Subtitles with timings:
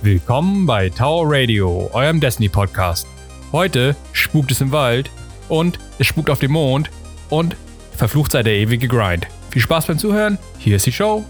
[0.00, 3.04] Willkommen bei Tower Radio, eurem Destiny Podcast.
[3.50, 5.10] Heute spukt es im Wald
[5.48, 6.88] und es spukt auf dem Mond
[7.30, 7.56] und
[7.96, 9.26] verflucht sei der ewige Grind.
[9.50, 11.24] Viel Spaß beim Zuhören, hier ist die Show.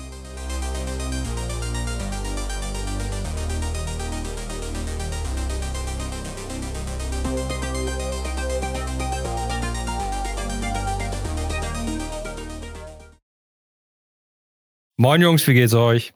[14.98, 16.13] Moin Jungs, wie geht's euch?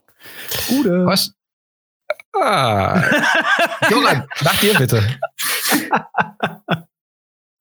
[0.68, 1.06] Gute.
[1.06, 1.32] Was?
[2.34, 3.02] Ah.
[3.90, 5.02] Joran, mach dir bitte.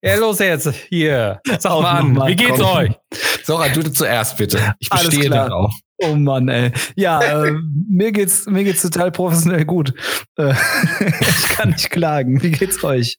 [0.03, 1.39] Ja, los jetzt, hier.
[1.59, 2.75] Sag mal an, nochmal, wie geht's komm.
[2.75, 2.91] euch?
[3.44, 4.73] Sora, du zuerst bitte.
[4.80, 5.71] Ich bestehe darauf.
[6.03, 6.71] Oh Mann, ey.
[6.95, 7.53] Ja, äh,
[7.88, 9.94] mir geht's mir geht's total professionell gut.
[10.38, 10.53] Äh,
[11.22, 12.41] ich kann nicht klagen.
[12.41, 13.17] Wie geht's euch?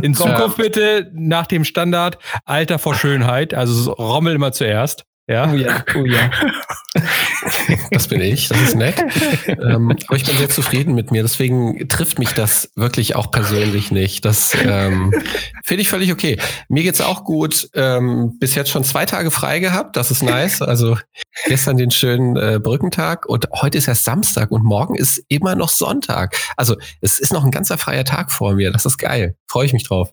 [0.00, 5.04] In Zukunft bitte nach dem Standard Alter vor Schönheit, also so Rommel immer zuerst.
[5.26, 5.50] Ja.
[5.50, 6.30] Oh ja, oh ja.
[7.90, 8.96] Das bin ich, das ist nett.
[9.48, 13.90] ähm, aber ich bin sehr zufrieden mit mir, deswegen trifft mich das wirklich auch persönlich
[13.90, 14.24] nicht.
[14.24, 15.12] Das ähm,
[15.64, 16.38] finde ich völlig okay.
[16.68, 17.68] Mir geht's auch gut.
[17.74, 20.62] Ähm, bis jetzt schon zwei Tage frei gehabt, das ist nice.
[20.62, 20.96] Also
[21.46, 25.68] gestern den schönen äh, Brückentag und heute ist erst Samstag und morgen ist immer noch
[25.68, 26.36] Sonntag.
[26.56, 28.72] Also es ist noch ein ganzer freier Tag vor mir.
[28.72, 29.36] Das ist geil.
[29.46, 30.12] Freue ich mich drauf.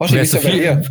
[0.00, 0.82] Hoshi, wie ist so denn bei dir?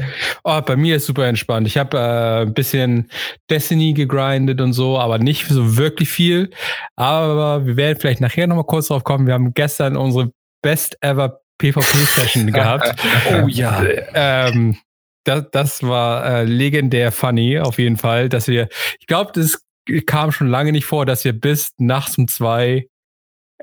[0.43, 1.67] Oh, bei mir ist super entspannt.
[1.67, 3.09] Ich habe äh, ein bisschen
[3.49, 6.49] Destiny gegrindet und so, aber nicht so wirklich viel.
[6.95, 9.27] Aber wir werden vielleicht nachher nochmal kurz drauf kommen.
[9.27, 12.95] Wir haben gestern unsere Best Ever PvP-Session gehabt.
[13.31, 13.83] Oh ja.
[14.13, 14.77] ähm,
[15.23, 19.61] das, das war äh, legendär funny, auf jeden Fall, dass wir, ich glaube, das
[20.05, 22.87] kam schon lange nicht vor, dass wir bis nachts um zwei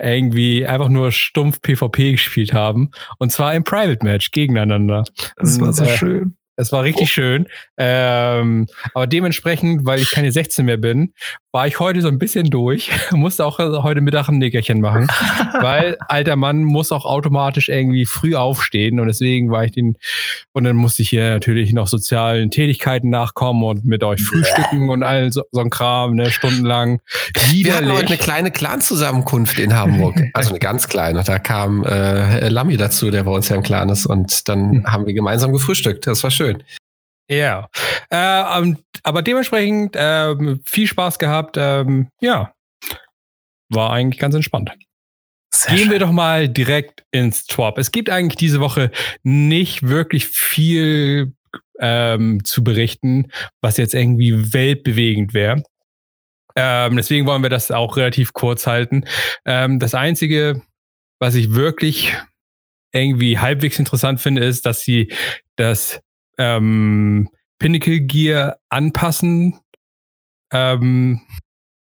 [0.01, 2.91] irgendwie einfach nur stumpf PvP gespielt haben.
[3.19, 5.05] Und zwar im Private Match gegeneinander.
[5.37, 6.38] Das war so Äh, schön.
[6.61, 7.47] Es war richtig schön.
[7.77, 11.15] Ähm, aber dementsprechend, weil ich keine 16 mehr bin,
[11.53, 12.91] war ich heute so ein bisschen durch.
[13.13, 15.07] Musste auch heute Mittag ein Nickerchen machen.
[15.61, 18.99] weil alter Mann muss auch automatisch irgendwie früh aufstehen.
[18.99, 19.97] Und deswegen war ich den,
[20.53, 25.05] und dann musste ich hier natürlich noch sozialen Tätigkeiten nachkommen und mit euch frühstücken und
[25.05, 27.01] all so, so ein Kram, ne, stundenlang.
[27.53, 28.19] Wir hatten heute eine Widerlich.
[28.21, 30.17] kleine Clan-Zusammenkunft in Hamburg.
[30.35, 31.23] Also eine ganz kleine.
[31.25, 34.07] Da kam äh, Lamy dazu, der bei uns ja im Clan ist.
[34.07, 34.87] Und dann Hm.
[34.93, 36.07] haben wir gemeinsam gefrühstückt.
[36.07, 36.48] Das war schön.
[37.31, 37.69] Ja.
[38.11, 41.57] Äh, aber dementsprechend ähm, viel Spaß gehabt.
[41.59, 42.53] Ähm, ja.
[43.69, 44.71] War eigentlich ganz entspannt.
[45.53, 46.01] Sehr Gehen wir schön.
[46.01, 47.79] doch mal direkt ins Swap.
[47.79, 48.91] Es gibt eigentlich diese Woche
[49.23, 51.33] nicht wirklich viel
[51.81, 53.31] ähm, zu berichten,
[53.61, 55.63] was jetzt irgendwie weltbewegend wäre.
[56.57, 59.05] Ähm, deswegen wollen wir das auch relativ kurz halten.
[59.45, 60.63] Ähm, das Einzige,
[61.21, 62.17] was ich wirklich
[62.93, 65.13] irgendwie halbwegs interessant finde, ist, dass sie
[65.57, 66.01] das
[66.39, 67.29] ähm,
[67.59, 69.59] Pinnacle Gear anpassen,
[70.53, 71.21] ähm,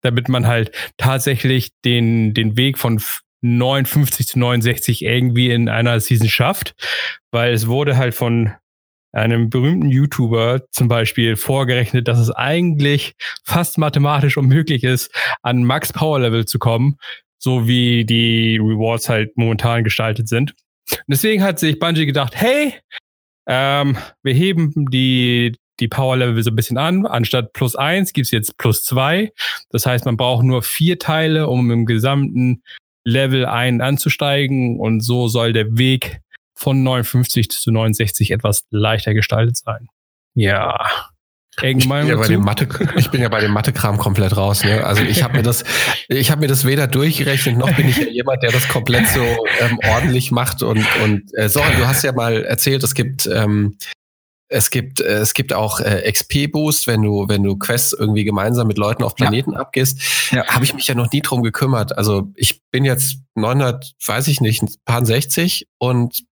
[0.01, 5.99] damit man halt tatsächlich den, den Weg von f- 59 zu 69 irgendwie in einer
[5.99, 6.73] Season schafft,
[7.31, 8.51] weil es wurde halt von
[9.13, 13.13] einem berühmten YouTuber zum Beispiel vorgerechnet, dass es eigentlich
[13.43, 15.11] fast mathematisch unmöglich ist,
[15.43, 16.97] an Max Power Level zu kommen,
[17.37, 20.51] so wie die Rewards halt momentan gestaltet sind.
[20.91, 22.73] Und deswegen hat sich Bungie gedacht, hey,
[23.47, 27.05] ähm, wir heben die, die Power Level so ein bisschen an.
[27.05, 29.31] Anstatt plus eins gibt's jetzt plus zwei.
[29.69, 32.61] Das heißt, man braucht nur vier Teile, um im gesamten
[33.05, 34.79] Level einen anzusteigen.
[34.79, 36.19] Und so soll der Weg
[36.55, 39.87] von 59 zu 69 etwas leichter gestaltet sein.
[40.33, 40.89] Ja.
[41.61, 42.31] Ich bin, ja bei dazu?
[42.33, 44.63] dem Mathe, ich bin ja bei dem Mathe-Kram komplett raus.
[44.63, 44.85] Ne?
[44.85, 45.63] Also ich habe mir das,
[46.07, 49.21] ich habe mir das weder durchgerechnet noch bin ich ja jemand, der das komplett so
[49.61, 50.61] ähm, ordentlich macht.
[50.61, 53.77] Und und äh, Soran, du hast ja mal erzählt, es gibt ähm,
[54.49, 58.67] es gibt äh, es gibt auch äh, XP-Boost, wenn du wenn du Quests irgendwie gemeinsam
[58.67, 60.31] mit Leuten auf Planeten abgehst.
[60.31, 60.45] Ja.
[60.47, 61.97] Habe ich mich ja noch nie drum gekümmert.
[61.97, 66.23] Also ich bin jetzt 900, weiß ich nicht, ein paar 60 und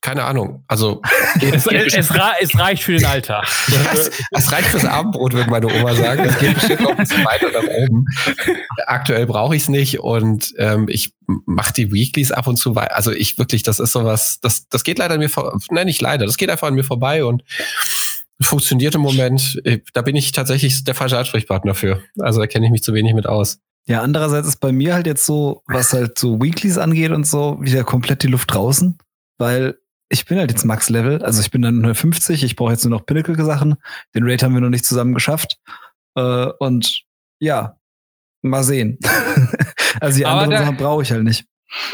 [0.00, 0.64] keine Ahnung.
[0.68, 1.02] Also
[1.40, 3.46] es, es, es, ra- es reicht für den Alltag.
[3.92, 6.24] das, das reicht fürs Abendbrot, würde meine Oma sagen.
[6.24, 8.04] Das geht bestimmt noch ein bisschen weiter nach oben.
[8.86, 11.14] Aktuell brauche ich es nicht und ähm, ich
[11.46, 12.74] mache die Weeklies ab und zu.
[12.74, 16.00] Also ich wirklich, das ist sowas, das, das geht leider an mir vor, nein, nicht
[16.00, 17.42] leider, das geht einfach an mir vorbei und
[18.40, 19.60] funktioniert im Moment.
[19.64, 22.02] Äh, Da bin ich tatsächlich der falsche Ansprechpartner für.
[22.18, 23.58] Also da kenne ich mich zu wenig mit aus.
[23.86, 27.58] Ja, andererseits ist bei mir halt jetzt so, was halt so Weeklies angeht und so,
[27.60, 28.96] wieder komplett die Luft draußen,
[29.42, 29.76] weil
[30.08, 33.04] ich bin halt jetzt Max-Level, also ich bin dann 150, ich brauche jetzt nur noch
[33.06, 33.76] Pinnacle-Sachen.
[34.14, 35.56] Den Raid haben wir noch nicht zusammen geschafft.
[36.16, 37.02] Äh, und
[37.40, 37.76] ja,
[38.42, 38.98] mal sehen.
[40.00, 41.44] also die Aber anderen Sachen brauche ich halt nicht.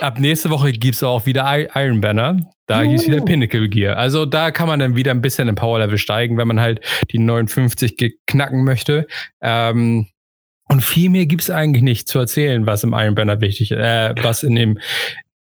[0.00, 2.38] Ab nächste Woche gibt's auch wieder Iron Banner.
[2.66, 2.88] Da Uh.
[2.88, 3.96] gibt's wieder Pinnacle Gear.
[3.96, 6.84] Also da kann man dann wieder ein bisschen im Power Level steigen, wenn man halt
[7.12, 9.06] die 59 ge- knacken möchte.
[9.40, 10.08] Ähm,
[10.70, 13.78] Und viel mehr gibt es eigentlich nicht zu erzählen, was im Iron Banner wichtig ist,
[13.78, 14.78] äh, was in dem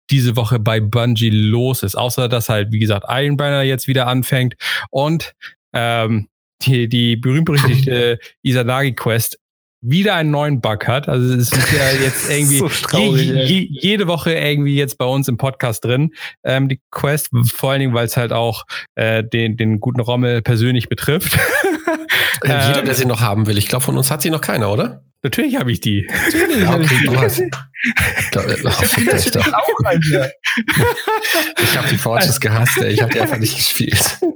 [0.09, 1.95] diese Woche bei Bungie los ist.
[1.95, 4.55] Außer dass halt, wie gesagt, Iron Banner jetzt wieder anfängt
[4.89, 5.33] und
[5.73, 6.27] ähm,
[6.61, 9.39] die, die berühmt-berüchtigte Isanagi-Quest
[9.85, 11.09] wieder einen neuen Bug hat.
[11.09, 15.05] Also es ist ja jetzt irgendwie so traurig, je, je, jede Woche irgendwie jetzt bei
[15.05, 16.13] uns im Podcast drin.
[16.43, 18.63] Ähm, die Quest, vor allen Dingen, weil es halt auch
[18.95, 21.37] äh, den, den guten Rommel persönlich betrifft.
[22.43, 23.57] Jeder, der sie noch haben will.
[23.57, 25.03] Ich glaube, von uns hat sie noch keiner, oder?
[25.23, 26.05] Natürlich habe ich die.
[26.25, 27.39] Natürlich ja, okay, du hast.
[27.39, 27.49] ich
[31.77, 32.91] habe die Forges gehasst, ey.
[32.91, 34.19] ich habe die einfach nicht gespielt.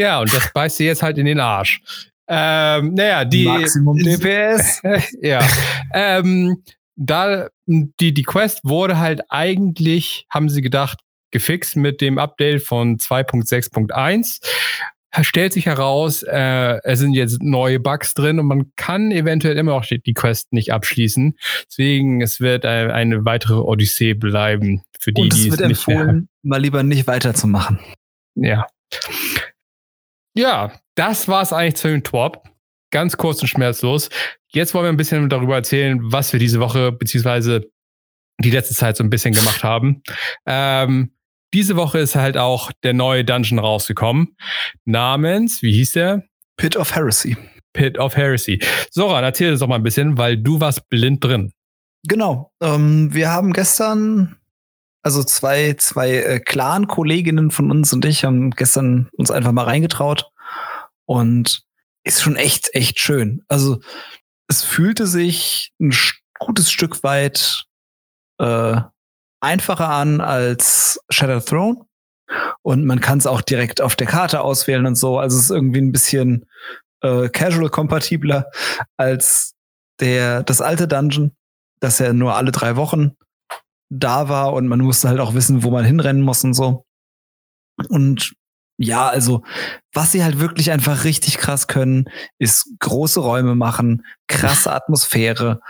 [0.00, 1.80] Ja, und das beißt sie jetzt halt in den Arsch.
[2.28, 3.46] Ähm, naja, die.
[3.46, 4.80] Maximum DPS.
[5.20, 5.44] ja.
[5.92, 6.62] ähm,
[6.94, 11.00] da, die, die Quest wurde halt eigentlich, haben sie gedacht,
[11.32, 14.38] gefixt mit dem Update von 2.6.1
[15.22, 19.72] stellt sich heraus, äh, es sind jetzt neue Bugs drin und man kann eventuell immer
[19.72, 21.36] noch die, Quest nicht abschließen.
[21.66, 25.68] Deswegen, es wird eine, eine weitere Odyssee bleiben für die, und es die wird es
[25.68, 26.26] nicht empfohlen, mehr.
[26.42, 27.78] mal lieber nicht weiterzumachen.
[28.34, 28.66] Ja.
[30.34, 32.44] Ja, das war es eigentlich zu dem Twop.
[32.90, 34.08] Ganz kurz und schmerzlos.
[34.50, 37.70] Jetzt wollen wir ein bisschen darüber erzählen, was wir diese Woche beziehungsweise
[38.40, 40.02] die letzte Zeit so ein bisschen gemacht haben.
[40.46, 41.12] Ähm,
[41.54, 44.36] diese Woche ist halt auch der neue Dungeon rausgekommen.
[44.84, 46.24] Namens, wie hieß der?
[46.56, 47.36] Pit of Heresy.
[47.72, 48.60] Pit of Heresy.
[48.90, 51.52] Soran, erzähl uns doch mal ein bisschen, weil du warst blind drin.
[52.04, 52.52] Genau.
[52.60, 54.36] Ähm, wir haben gestern,
[55.02, 60.30] also zwei, zwei äh, Clan-Kolleginnen von uns und ich haben gestern uns einfach mal reingetraut.
[61.04, 61.62] Und
[62.04, 63.42] ist schon echt, echt schön.
[63.48, 63.80] Also
[64.48, 65.94] es fühlte sich ein
[66.38, 67.64] gutes Stück weit
[68.38, 68.80] äh,
[69.40, 71.84] einfacher an als Shattered Throne.
[72.62, 75.18] Und man kann es auch direkt auf der Karte auswählen und so.
[75.18, 76.46] Also es ist irgendwie ein bisschen
[77.02, 78.50] äh, casual-kompatibler
[78.96, 79.54] als
[80.00, 81.32] der, das alte Dungeon,
[81.80, 83.16] das ja nur alle drei Wochen
[83.90, 86.84] da war und man musste halt auch wissen, wo man hinrennen muss und so.
[87.88, 88.34] Und
[88.76, 89.42] ja, also
[89.92, 92.08] was sie halt wirklich einfach richtig krass können,
[92.38, 95.60] ist große Räume machen, krasse Atmosphäre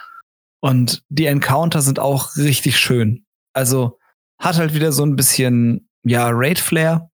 [0.60, 3.24] und die Encounter sind auch richtig schön.
[3.58, 3.98] Also
[4.38, 7.10] hat halt wieder so ein bisschen, ja, Raid-Flair.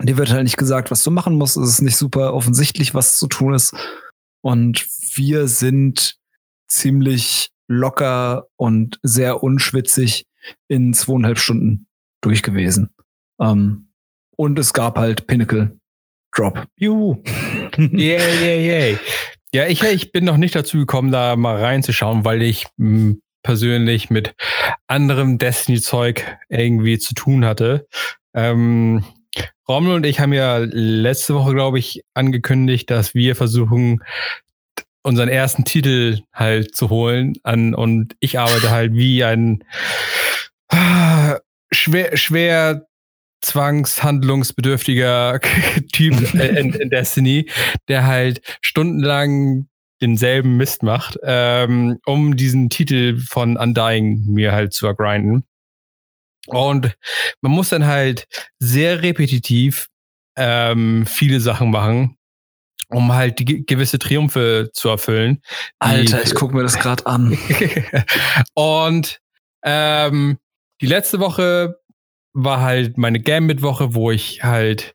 [0.00, 1.56] Dir wird halt nicht gesagt, was du machen musst.
[1.56, 3.74] Es ist nicht super offensichtlich, was zu tun ist.
[4.40, 4.86] Und
[5.16, 6.16] wir sind
[6.68, 10.26] ziemlich locker und sehr unschwitzig
[10.68, 11.88] in zweieinhalb Stunden
[12.20, 12.90] durch gewesen.
[13.40, 13.88] Ähm,
[14.36, 15.76] und es gab halt Pinnacle
[16.32, 16.68] Drop.
[16.76, 17.20] Juhu.
[17.76, 18.98] yay, yay, yay.
[19.52, 24.10] Ja, ich, ich bin noch nicht dazu gekommen, da mal reinzuschauen, weil ich mh, persönlich
[24.10, 24.34] mit
[24.88, 27.86] anderem Destiny-Zeug irgendwie zu tun hatte.
[28.34, 29.04] Ähm,
[29.68, 34.02] Rommel und ich haben ja letzte Woche, glaube ich, angekündigt, dass wir versuchen,
[35.02, 37.34] unseren ersten Titel halt zu holen.
[37.44, 39.62] An, und ich arbeite halt wie ein
[40.70, 41.36] äh,
[41.70, 42.86] schwer, schwer
[43.42, 45.40] zwangshandlungsbedürftiger
[45.92, 47.50] Typ in, in Destiny,
[47.88, 49.68] der halt stundenlang
[50.02, 55.44] denselben Mist macht, ähm, um diesen Titel von Undying mir halt zu ergrinden.
[56.46, 56.96] Und
[57.40, 58.26] man muss dann halt
[58.58, 59.88] sehr repetitiv
[60.36, 62.18] ähm, viele Sachen machen,
[62.88, 65.40] um halt die gewisse Triumphe zu erfüllen.
[65.78, 67.38] Alter, ich gucke mir das gerade an.
[68.54, 69.20] und
[69.64, 70.38] ähm,
[70.80, 71.80] die letzte Woche
[72.34, 74.94] war halt meine Gambit-Woche, wo ich halt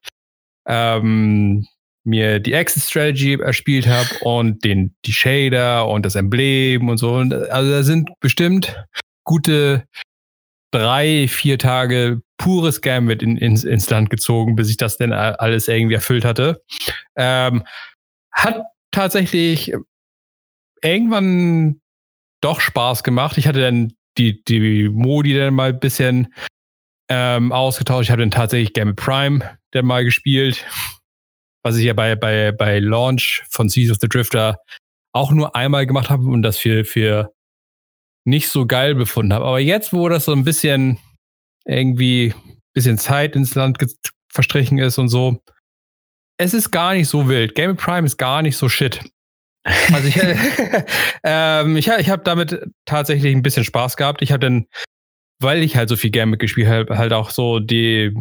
[0.68, 1.66] ähm,
[2.10, 7.14] mir die Exit Strategy erspielt habe und den, die Shader und das Emblem und so.
[7.14, 8.76] Und also da sind bestimmt
[9.24, 9.86] gute
[10.72, 15.68] drei, vier Tage pures Gambit in, ins, ins Land gezogen, bis ich das denn alles
[15.68, 16.64] irgendwie erfüllt hatte.
[17.16, 17.64] Ähm,
[18.32, 19.74] hat tatsächlich
[20.82, 21.82] irgendwann
[22.42, 23.38] doch Spaß gemacht.
[23.38, 26.34] Ich hatte dann die, die Modi dann mal ein bisschen
[27.10, 28.04] ähm, ausgetauscht.
[28.04, 30.66] Ich habe dann tatsächlich Gambit Prime dann mal gespielt
[31.64, 34.58] was ich ja bei, bei, bei Launch von Seas of the Drifter
[35.14, 37.34] auch nur einmal gemacht habe und das für, für
[38.26, 39.46] nicht so geil befunden habe.
[39.46, 41.00] Aber jetzt, wo das so ein bisschen
[41.66, 42.34] irgendwie
[42.74, 43.78] bisschen Zeit ins Land
[44.32, 45.42] verstrichen ist und so,
[46.38, 47.56] es ist gar nicht so wild.
[47.56, 49.02] Game Prime ist gar nicht so shit.
[49.92, 50.18] Also ich,
[51.24, 54.22] ähm, ich, ich habe damit tatsächlich ein bisschen Spaß gehabt.
[54.22, 54.68] Ich habe dann,
[55.42, 58.16] weil ich halt so viel Gambit gespielt habe, halt auch so die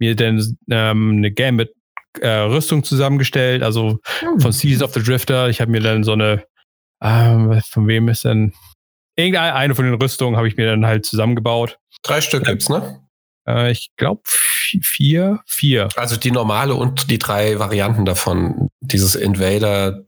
[0.00, 1.74] mir dann ähm, eine Gambit
[2.20, 4.40] äh, Rüstung zusammengestellt, also hm.
[4.40, 5.48] von Seas of the Drifter.
[5.48, 6.44] Ich habe mir dann so eine,
[7.00, 8.52] äh, von wem ist denn?
[9.16, 11.78] Irgendeine von den Rüstungen habe ich mir dann halt zusammengebaut.
[12.02, 13.00] Drei Stück gibt's, ne?
[13.48, 15.88] Äh, ich glaube vier, vier.
[15.96, 18.68] Also die normale und die drei Varianten davon.
[18.80, 20.04] Dieses Invader,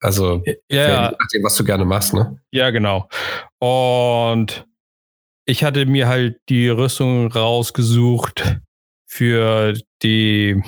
[0.00, 2.38] Also, ja, je nachdem, was du gerne machst, ne?
[2.50, 3.08] Ja, genau.
[3.58, 4.66] Und
[5.46, 8.58] ich hatte mir halt die Rüstung rausgesucht
[9.06, 10.62] für die,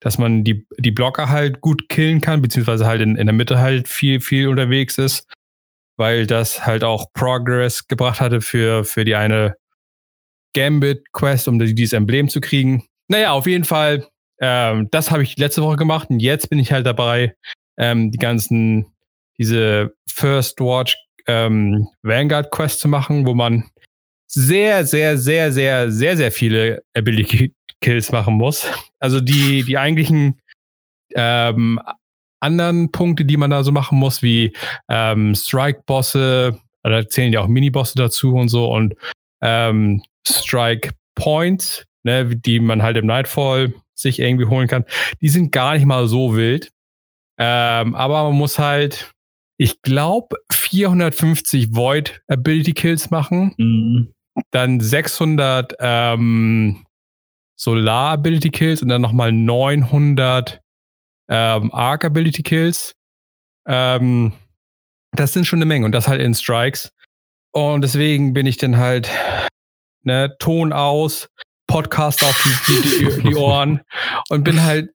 [0.00, 3.58] dass man die, die Blocker halt gut killen kann, beziehungsweise halt in, in der Mitte
[3.58, 5.26] halt viel, viel unterwegs ist,
[5.96, 9.56] weil das halt auch Progress gebracht hatte für, für die eine
[10.54, 12.84] Gambit-Quest, um dieses Emblem zu kriegen.
[13.08, 14.08] Naja, auf jeden Fall,
[14.40, 17.36] ähm, das habe ich letzte Woche gemacht und jetzt bin ich halt dabei,
[17.78, 18.86] ähm, die ganzen,
[19.38, 23.70] diese First Watch ähm, Vanguard Quest zu machen, wo man
[24.26, 28.66] sehr, sehr, sehr, sehr, sehr, sehr viele Ability Kills machen muss.
[28.98, 30.40] Also die, die eigentlichen
[31.14, 31.80] ähm,
[32.40, 34.54] anderen Punkte, die man da so machen muss, wie
[34.88, 38.94] ähm, Strike-Bosse, da zählen ja auch Mini-Bosse dazu und so und
[39.42, 44.84] ähm, Strike-Points, ne, die man halt im Nightfall sich irgendwie holen kann,
[45.20, 46.70] die sind gar nicht mal so wild.
[47.38, 49.12] Ähm, aber man muss halt,
[49.58, 53.54] ich glaube, 450 Void Ability Kills machen.
[53.58, 54.14] Mhm.
[54.52, 56.84] Dann 600 ähm,
[57.60, 60.62] Solar Ability Kills und dann nochmal 900
[61.28, 62.94] ähm, Arc Ability Kills.
[63.68, 64.32] Ähm,
[65.12, 66.90] das sind schon eine Menge und das halt in Strikes.
[67.52, 69.10] Und deswegen bin ich dann halt
[70.04, 71.28] ne, Ton aus,
[71.66, 73.82] Podcast auf die, die, die Ohren
[74.30, 74.94] und bin halt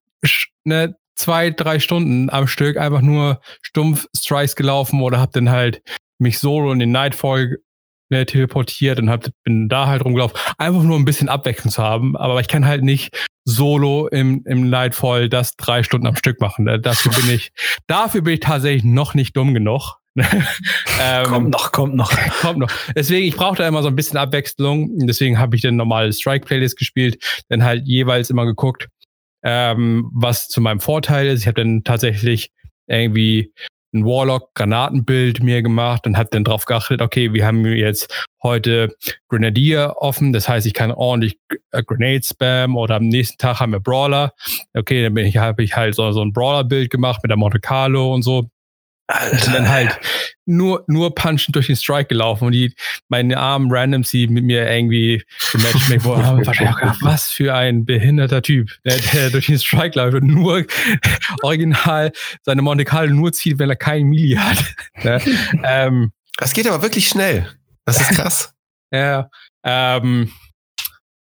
[0.63, 5.83] ne, zwei, drei Stunden am Stück einfach nur stumpf Strikes gelaufen oder hab dann halt
[6.17, 7.59] mich solo in den Nightfall
[8.09, 10.37] ne, teleportiert und hab, bin da halt rumgelaufen.
[10.57, 12.15] Einfach nur ein bisschen Abwechslung zu haben.
[12.15, 16.65] Aber ich kann halt nicht solo im, im Nightfall das drei Stunden am Stück machen.
[16.81, 17.51] Dafür bin ich,
[17.87, 19.97] dafür bin ich tatsächlich noch nicht dumm genug.
[21.01, 22.11] ähm, kommt noch, kommt noch.
[22.41, 22.71] Kommt noch.
[22.95, 24.97] Deswegen, ich brauche da immer so ein bisschen Abwechslung.
[24.99, 28.87] Deswegen habe ich dann normale Strike-Playlist gespielt, dann halt jeweils immer geguckt,
[29.43, 31.41] ähm, was zu meinem Vorteil ist.
[31.41, 32.51] Ich habe dann tatsächlich
[32.87, 33.51] irgendwie
[33.95, 38.95] ein Warlock-Granatenbild mir gemacht und habe dann drauf geachtet, okay, wir haben jetzt heute
[39.29, 41.39] Grenadier offen, das heißt, ich kann ordentlich
[41.71, 44.33] äh, Grenade spam oder am nächsten Tag haben wir Brawler.
[44.75, 48.21] Okay, dann habe ich halt so, so ein Brawler-Bild gemacht mit der Monte Carlo und
[48.21, 48.49] so.
[49.07, 49.47] Alter.
[49.47, 49.99] Und dann halt
[50.45, 52.73] nur, nur punchend durch den Strike gelaufen und die,
[53.07, 57.85] meine armen Randoms, die mit mir irgendwie gematcht wo haben wahrscheinlich auch was für ein
[57.85, 60.65] behinderter Typ, der, der durch den Strike läuft und nur
[61.43, 64.57] original seine Monte Carlo nur zieht, wenn er keinen Mili hat.
[65.03, 65.21] Ne?
[65.63, 67.47] ähm, das geht aber wirklich schnell.
[67.85, 68.53] Das ist krass.
[68.91, 69.29] ja,
[69.63, 70.31] ähm,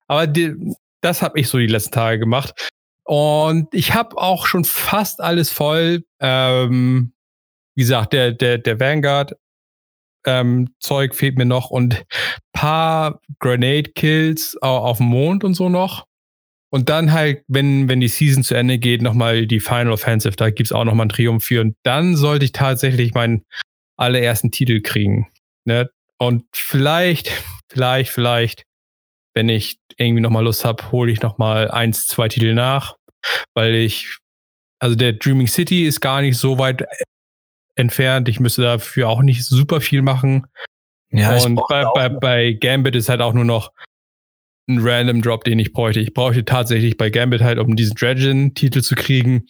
[0.07, 0.55] aber die,
[1.01, 2.71] das habe ich so die letzten Tage gemacht.
[3.05, 6.05] Und ich habe auch schon fast alles voll.
[6.21, 7.13] Ähm,
[7.77, 9.37] wie gesagt, der, der, der Vanguard
[10.27, 12.05] ähm, Zeug fehlt mir noch und
[12.53, 16.07] paar Grenade Kills auf dem Mond und so noch.
[16.71, 20.51] Und dann halt, wenn, wenn die Season zu Ende geht, nochmal die Final Offensive, da
[20.51, 21.61] gibt's auch nochmal einen Triumph für.
[21.61, 23.45] Und dann sollte ich tatsächlich meinen
[23.97, 25.29] allerersten Titel kriegen.
[25.65, 25.89] Ne?
[26.19, 27.31] Und vielleicht,
[27.71, 28.65] vielleicht, vielleicht,
[29.35, 32.97] wenn ich irgendwie nochmal Lust habe, hole ich nochmal eins, zwei Titel nach.
[33.55, 34.19] Weil ich,
[34.81, 36.85] also der Dreaming City ist gar nicht so weit
[37.77, 38.29] entfernt.
[38.29, 40.47] Ich müsste dafür auch nicht super viel machen.
[41.11, 43.71] Ja, und bei, bei, bei Gambit ist halt auch nur noch
[44.69, 46.01] ein Random Drop, den ich bräuchte.
[46.01, 49.47] Ich bräuchte tatsächlich bei Gambit halt, um diesen Dragon-Titel zu kriegen,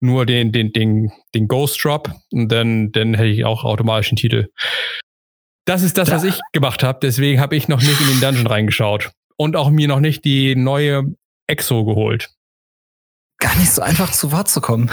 [0.00, 4.16] nur den, den, den, den Ghost Drop und dann, dann hätte ich auch automatisch einen
[4.16, 4.48] Titel.
[5.66, 7.00] Das ist das, was ich gemacht habe.
[7.02, 10.54] Deswegen habe ich noch nicht in den Dungeon reingeschaut und auch mir noch nicht die
[10.54, 11.04] neue
[11.46, 12.30] Exo geholt
[13.40, 14.90] gar nicht so einfach zu Wort zu kommen.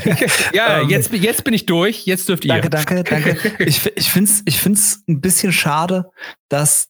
[0.52, 2.06] ja, ähm, jetzt, jetzt bin ich durch.
[2.06, 2.54] Jetzt dürft ihr.
[2.54, 3.36] Danke, danke, danke.
[3.58, 6.10] ich ich finde es ich find's ein bisschen schade,
[6.48, 6.88] dass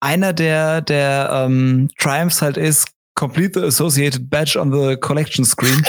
[0.00, 5.82] einer der, der ähm, Triumphs halt ist, Complete the Associated Badge on the Collection Screen.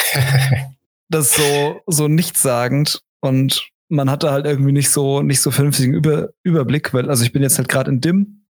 [1.10, 5.94] das ist so, so nichtssagend und man hatte halt irgendwie nicht so, nicht so vernünftigen
[5.94, 8.46] Über, Überblick, weil, also ich bin jetzt halt gerade in DIM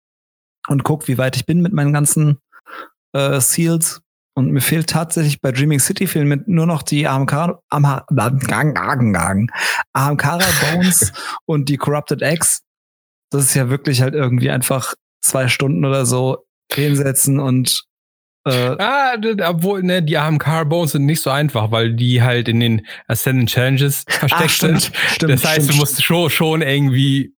[0.69, 2.39] und guck, wie weit ich bin mit meinen ganzen
[3.13, 4.03] äh, Seals
[4.41, 8.05] und mir fehlt tatsächlich bei Dreaming City fehlen mir nur noch die AMK, AMK,
[9.93, 10.39] AMK
[10.73, 11.13] Bones
[11.45, 12.63] und die Corrupted X.
[13.31, 16.39] Das ist ja wirklich halt irgendwie einfach zwei Stunden oder so
[16.73, 17.85] hinsetzen und
[18.47, 19.17] äh, ah,
[19.47, 23.51] obwohl, ne, die AMK Bones sind nicht so einfach, weil die halt in den Ascendant
[23.51, 24.97] Challenges versteckt Ach, stimmt, sind.
[25.11, 27.35] Stimmt, das heißt, stimmt, du musst schon, schon irgendwie,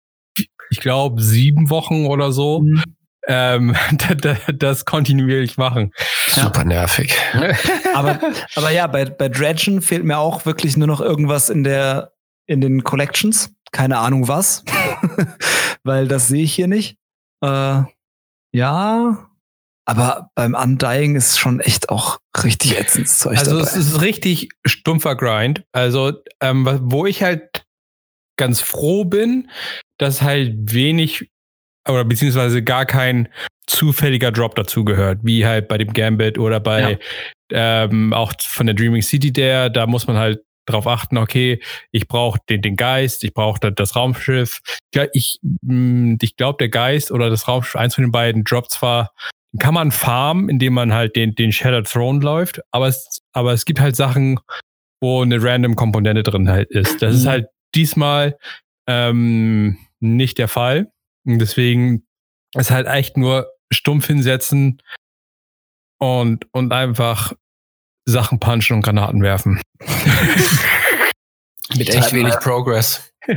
[0.71, 2.85] ich glaube, sieben Wochen oder so mhm
[3.29, 3.77] ähm,
[4.55, 5.93] das kontinuierlich machen.
[6.29, 7.15] Super nervig.
[7.95, 8.19] aber,
[8.55, 12.13] aber ja, bei, bei Dredgen fehlt mir auch wirklich nur noch irgendwas in der,
[12.47, 13.53] in den Collections.
[13.71, 14.65] Keine Ahnung was.
[15.85, 16.99] Weil das sehe ich hier nicht.
[17.43, 17.83] Äh,
[18.53, 19.29] ja.
[19.85, 23.63] Aber beim Undying ist schon echt auch richtig ätzendes Zeug Also dabei.
[23.63, 25.65] es ist richtig stumpfer Grind.
[25.73, 27.65] Also, ähm, wo ich halt
[28.37, 29.51] ganz froh bin,
[29.99, 31.33] dass halt wenig
[31.89, 33.29] oder beziehungsweise gar kein
[33.67, 36.99] zufälliger Drop dazu gehört, wie halt bei dem Gambit oder bei
[37.51, 37.85] ja.
[37.85, 41.61] ähm, auch von der Dreaming City der, da muss man halt darauf achten, okay,
[41.91, 44.61] ich brauche den, den Geist, ich brauche das Raumschiff.
[45.13, 49.13] Ich, mm, ich glaube, der Geist oder das Raumschiff, eins von den beiden, droppt zwar,
[49.59, 53.65] kann man farmen, indem man halt den, den Shattered Throne läuft, aber es, aber es
[53.65, 54.39] gibt halt Sachen,
[55.01, 57.03] wo eine random Komponente drin halt ist.
[57.03, 57.29] Das ist mhm.
[57.29, 58.39] halt diesmal
[58.87, 60.91] ähm, nicht der Fall.
[61.25, 62.07] Und deswegen
[62.55, 64.83] ist halt echt nur stumpf hinsetzen
[65.99, 67.33] und, und einfach
[68.05, 69.61] Sachen punchen und Granaten werfen.
[71.77, 73.13] Mit echt wenig Progress.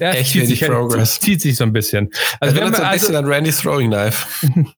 [0.00, 1.20] ja, echt wenig sich, Progress.
[1.20, 2.10] Zieht sich so ein bisschen.
[2.40, 4.26] Also, wenn man so ein bisschen also, an Randy's Throwing Knife.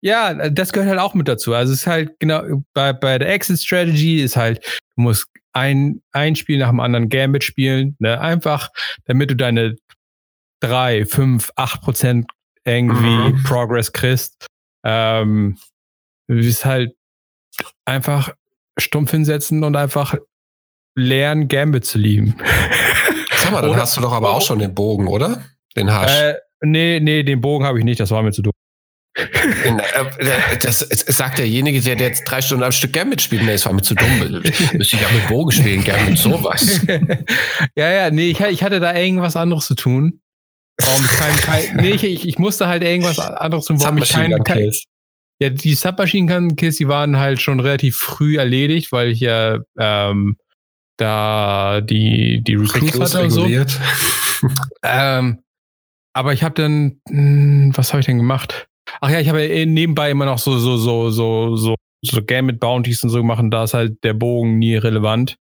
[0.00, 1.54] ja, das gehört halt auch mit dazu.
[1.54, 4.64] Also es ist halt genau bei, bei der Exit Strategy ist halt,
[4.96, 8.18] du musst ein, ein Spiel nach dem anderen Gambit spielen, ne?
[8.20, 8.70] Einfach,
[9.04, 9.76] damit du deine
[10.62, 12.26] drei, fünf, acht Prozent
[12.64, 13.42] irgendwie mhm.
[13.42, 14.46] Progress kriegst.
[14.84, 15.58] Ähm,
[16.28, 16.94] ist halt
[17.84, 18.32] einfach
[18.78, 20.14] stumpf hinsetzen und einfach
[20.96, 22.36] lernen, Gambit zu lieben.
[23.36, 25.44] Sag mal, dann hast du doch aber auch schon den Bogen, oder?
[25.76, 26.10] Den Hasch.
[26.10, 28.52] Äh, nee, nee, den Bogen habe ich nicht, das war mir zu dumm.
[29.14, 30.78] Äh, das,
[31.08, 33.42] sagt derjenige, der, der jetzt drei Stunden am Stück Gambit spielt.
[33.42, 34.42] Nee, das war mir zu dumm.
[34.72, 36.80] Müsste ich ja mit Bogen spielen, Gambit, sowas.
[37.76, 40.21] ja, ja, nee, ich, ich hatte da irgendwas anderes zu tun.
[40.78, 44.42] Warum ich kein, kein nee, ich, ich musste halt irgendwas anderes tun, warum ich keinen,
[44.42, 44.70] kein,
[45.40, 50.36] ja, die Submachine-Kills, die waren halt schon relativ früh erledigt, weil ich ja ähm,
[50.96, 53.46] da die, die Recruits hatte und so.
[54.84, 55.42] ähm,
[56.14, 58.68] aber ich habe dann, mh, hm, was habe ich denn gemacht?
[59.00, 61.74] Ach ja, ich habe ja nebenbei immer noch so, so, so, so, so,
[62.04, 65.36] so Game Bounties und so gemacht und da ist halt der Bogen nie relevant.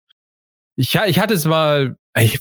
[0.78, 2.40] Ich, ich hatte es mal, ich,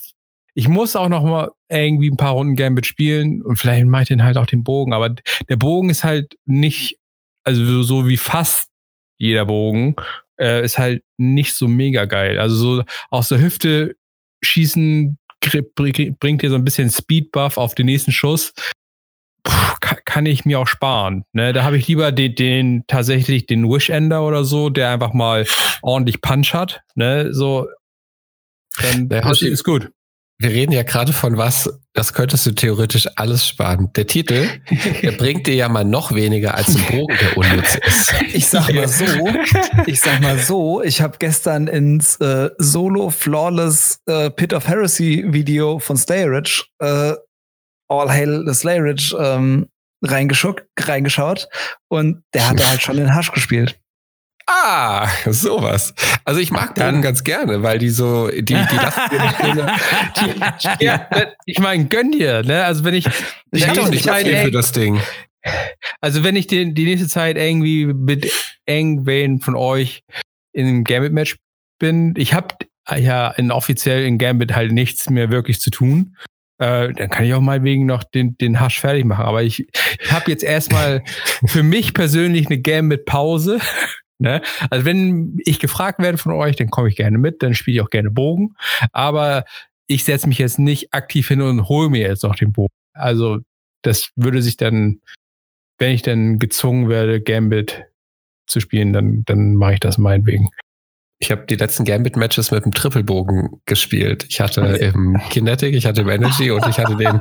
[0.55, 4.09] ich muss auch noch mal irgendwie ein paar Runden Gambit spielen und vielleicht mache ich
[4.09, 5.15] den halt auch den Bogen, aber
[5.49, 7.01] der Bogen ist halt nicht
[7.45, 8.69] also so wie fast
[9.19, 9.97] jeder Bogen,
[10.41, 12.39] äh, ist halt nicht so mega geil.
[12.39, 13.97] Also so aus der Hüfte
[14.43, 15.19] schießen
[15.75, 18.53] bringt dir so ein bisschen Speed-Buff auf den nächsten Schuss.
[19.43, 21.25] Puh, kann ich mir auch sparen.
[21.33, 21.55] Ne?
[21.55, 25.47] Da habe ich lieber den, den tatsächlich den Wish-Ender oder so, der einfach mal
[25.81, 26.83] ordentlich Punch hat.
[26.95, 27.33] Ne?
[27.33, 27.69] So,
[28.83, 29.91] dann ist, ist gut.
[30.41, 33.93] Wir reden ja gerade von was, das könntest du theoretisch alles sparen.
[33.95, 34.49] Der Titel,
[35.03, 38.15] der bringt dir ja mal noch weniger als ein Bogen, der unnütz ist.
[38.33, 39.05] Ich sag mal so,
[39.87, 45.27] ich sag mal so, ich habe gestern ins äh, Solo Flawless äh, Pit of Heresy
[45.27, 47.13] Video von Slayridge, äh,
[47.89, 49.69] All Hail the Slayridge, ähm,
[50.03, 51.49] reingeschaut
[51.89, 53.80] und der hatte halt schon den Hasch gespielt.
[54.47, 55.95] Ah, sowas.
[56.25, 61.07] Also ich mag Bogen ganz gerne, weil die so, die, die lassen die, Ja,
[61.47, 62.65] ich meine, gönn dir, ne?
[62.65, 63.07] Also wenn ich.
[63.53, 65.01] Ich hätte auch nicht Zeit für das Ding.
[66.01, 68.31] Also wenn ich die, die nächste Zeit irgendwie mit
[68.67, 70.03] irgendwen von euch
[70.53, 71.37] in einem Gambit-Match
[71.79, 72.55] bin, ich habe
[72.97, 76.17] ja in offiziell in Gambit halt nichts mehr wirklich zu tun.
[76.59, 79.25] Äh, dann kann ich auch mal wegen noch den, den Hasch fertig machen.
[79.25, 79.67] Aber ich,
[80.01, 81.03] ich habe jetzt erstmal
[81.47, 83.61] für mich persönlich eine Gambit-Pause.
[84.21, 84.43] Ne?
[84.69, 87.81] Also wenn ich gefragt werde von euch, dann komme ich gerne mit, dann spiele ich
[87.83, 88.55] auch gerne Bogen.
[88.93, 89.45] Aber
[89.87, 92.75] ich setze mich jetzt nicht aktiv hin und hole mir jetzt noch den Bogen.
[92.93, 93.39] Also
[93.83, 95.01] das würde sich dann,
[95.79, 97.87] wenn ich dann gezwungen werde, Gambit
[98.47, 100.51] zu spielen, dann, dann mache ich das meinetwegen.
[101.23, 104.25] Ich habe die letzten Gambit-Matches mit dem Triple-Bogen gespielt.
[104.31, 107.21] Ich hatte im Kinetic, ich hatte im Energy und ich hatte den,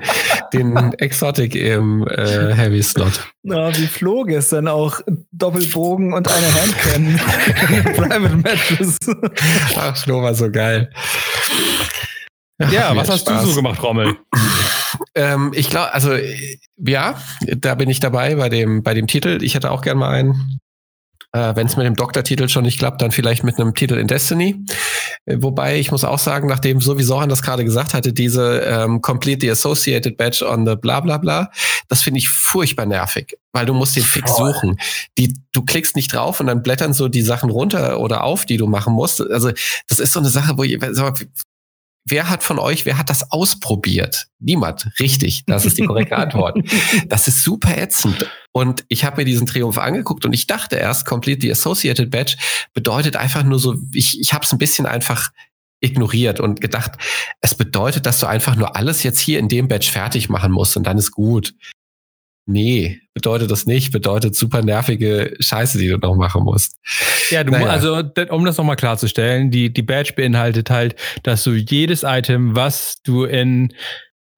[0.53, 3.27] den Exotic im äh, Heavy Slot.
[3.43, 5.01] Na, wie flog es dann auch
[5.33, 7.19] Doppelbogen und eine Handcam
[7.95, 8.97] Private Matches.
[9.75, 10.89] Ach, Flo war so geil.
[12.59, 13.43] Ach, ja, was hast Spaß.
[13.43, 14.15] du so gemacht, Rommel?
[15.13, 16.13] Ähm, ich glaube, also
[16.77, 19.39] ja, da bin ich dabei bei dem, bei dem Titel.
[19.41, 20.59] Ich hätte auch gern mal einen.
[21.31, 24.07] Äh, Wenn es mit dem Doktortitel schon nicht klappt, dann vielleicht mit einem Titel in
[24.07, 24.65] Destiny.
[25.25, 29.01] Äh, wobei ich muss auch sagen, nachdem sowieso an das gerade gesagt hatte, diese ähm,
[29.01, 31.51] Complete the Associated Badge on the bla bla bla,
[31.87, 34.77] das finde ich furchtbar nervig, weil du musst den Fix suchen.
[35.17, 38.57] Die, du klickst nicht drauf und dann blättern so die Sachen runter oder auf, die
[38.57, 39.21] du machen musst.
[39.21, 39.51] Also
[39.87, 40.79] das ist so eine Sache, wo ich,
[42.09, 44.27] Wer hat von euch, wer hat das ausprobiert?
[44.39, 44.89] Niemand.
[44.99, 46.57] Richtig, das ist die korrekte Antwort.
[47.07, 48.29] Das ist super ätzend.
[48.51, 52.37] Und ich habe mir diesen Triumph angeguckt und ich dachte erst, Complete the Associated Badge
[52.73, 55.31] bedeutet einfach nur so, ich, ich habe es ein bisschen einfach
[55.81, 56.91] ignoriert und gedacht,
[57.41, 60.75] es bedeutet, dass du einfach nur alles jetzt hier in dem Badge fertig machen musst
[60.77, 61.53] und dann ist gut.
[62.51, 66.77] Nee, bedeutet das nicht, bedeutet super nervige Scheiße, die du noch machen musst.
[67.29, 67.67] Ja, du, naja.
[67.67, 73.03] also um das nochmal klarzustellen, die, die Badge beinhaltet halt, dass du jedes Item, was
[73.03, 73.71] du in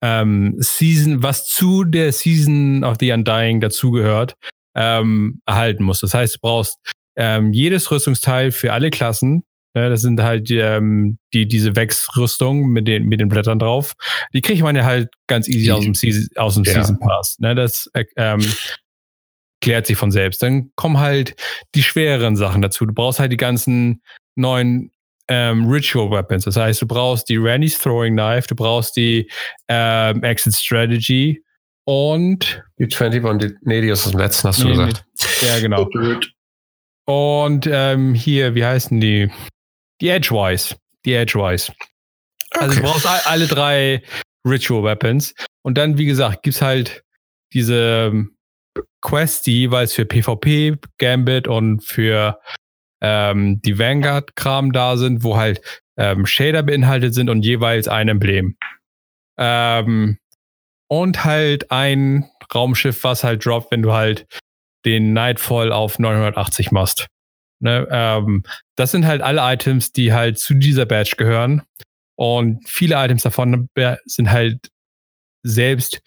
[0.03, 4.33] ähm, Season, was zu der Season of the Undying dazugehört,
[4.75, 6.03] ähm, erhalten musst.
[6.03, 6.79] Das heißt, du brauchst
[7.15, 9.43] ähm, jedes Rüstungsteil für alle Klassen.
[9.73, 13.93] Ja, das sind halt ähm, die diese Wechsrüstung mit den mit den Blättern drauf.
[14.33, 16.73] Die kriegt man ja halt ganz easy die, aus dem Season, aus dem ja.
[16.73, 17.37] Season Pass.
[17.39, 18.41] Ne, das äh, ähm,
[19.61, 20.43] klärt sich von selbst.
[20.43, 21.35] Dann kommen halt
[21.75, 22.85] die schwereren Sachen dazu.
[22.85, 24.01] Du brauchst halt die ganzen
[24.35, 24.91] neuen
[25.27, 26.43] ähm, Ritual Weapons.
[26.43, 29.31] Das heißt, du brauchst die Randy's Throwing Knife, du brauchst die
[29.69, 31.41] ähm, Exit Strategy
[31.85, 35.05] und die 21, nee, die ist aus dem letzten, hast du nee, gesagt.
[35.41, 35.87] Ja, genau.
[37.05, 39.31] Und ähm, hier, wie heißen die?
[40.01, 40.75] Die Edgewise.
[41.05, 41.71] Die Edgewise.
[42.53, 42.65] Okay.
[42.65, 44.03] Also du brauchst alle drei
[44.45, 45.33] Ritual Weapons.
[45.61, 47.03] Und dann, wie gesagt, gibt's halt
[47.53, 48.35] diese ähm,
[49.01, 52.39] Quests, die jeweils für PvP, Gambit und für
[53.01, 55.61] ähm, die Vanguard-Kram da sind, wo halt
[55.97, 58.57] ähm, Shader beinhaltet sind und jeweils ein Emblem.
[59.37, 60.17] Ähm,
[60.87, 64.27] und halt ein Raumschiff, was halt droppt, wenn du halt
[64.85, 67.07] den Nightfall auf 980 machst.
[67.61, 68.43] Ne, ähm,
[68.75, 71.61] das sind halt alle Items, die halt zu dieser Badge gehören.
[72.15, 73.69] Und viele Items davon
[74.05, 74.69] sind halt
[75.43, 76.01] selbst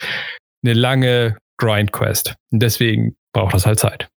[0.64, 2.34] eine lange Grind-Quest.
[2.50, 4.08] Und deswegen braucht das halt Zeit.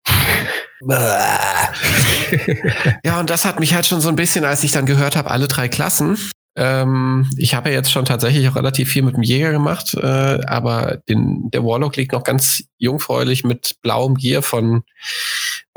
[3.04, 5.32] ja, und das hat mich halt schon so ein bisschen, als ich dann gehört habe,
[5.32, 6.17] alle drei Klassen,
[6.58, 10.39] ähm, ich habe ja jetzt schon tatsächlich auch relativ viel mit dem Jäger gemacht, äh,
[10.47, 14.84] aber den, der Warlock liegt noch ganz jungfräulich mit blauem Gear von,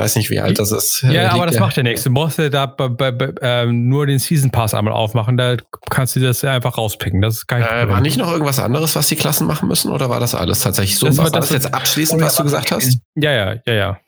[0.00, 1.02] weiß nicht wie alt das ist.
[1.02, 2.08] Ja, äh, aber das macht der nächste.
[2.08, 5.56] Du musst ja da bei, bei, bei, äh, nur den Season Pass einmal aufmachen, da
[5.90, 7.20] kannst du das einfach rauspicken.
[7.20, 10.08] Das ist kein äh, War nicht noch irgendwas anderes, was die Klassen machen müssen oder
[10.08, 11.06] war das alles tatsächlich so?
[11.06, 12.98] Das war das, das jetzt abschließend, was du gesagt hast?
[13.14, 13.98] Ja, ja, ja, ja.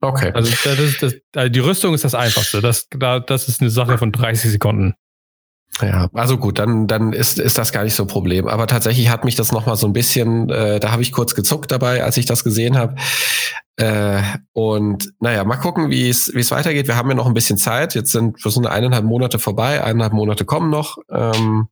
[0.00, 0.30] Okay.
[0.32, 2.62] Also, das das, also die Rüstung ist das Einfachste.
[2.62, 4.94] Das, das ist eine Sache von 30 Sekunden.
[5.80, 8.48] Ja, also gut, dann, dann ist, ist das gar nicht so ein Problem.
[8.48, 11.70] Aber tatsächlich hat mich das nochmal so ein bisschen, äh, da habe ich kurz gezuckt
[11.70, 12.96] dabei, als ich das gesehen habe.
[13.76, 16.86] Äh, und naja, mal gucken, wie es wie es weitergeht.
[16.86, 17.94] Wir haben ja noch ein bisschen Zeit.
[17.94, 20.98] Jetzt sind wir sind eineinhalb Monate vorbei, eineinhalb Monate kommen noch.
[21.10, 21.68] Ähm,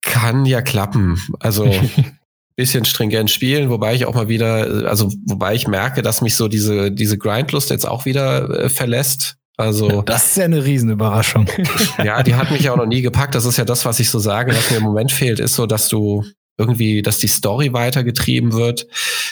[0.00, 1.20] kann ja klappen.
[1.40, 1.70] Also
[2.56, 6.48] bisschen stringent spielen, wobei ich auch mal wieder, also wobei ich merke, dass mich so
[6.48, 9.36] diese diese Grindlust jetzt auch wieder äh, verlässt.
[9.62, 11.46] Also das ist ja eine Riesenüberraschung.
[12.04, 13.34] ja, die hat mich ja auch noch nie gepackt.
[13.34, 15.66] Das ist ja das, was ich so sage, was mir im Moment fehlt, ist so,
[15.66, 16.24] dass du
[16.58, 18.86] irgendwie, dass die Story weitergetrieben wird,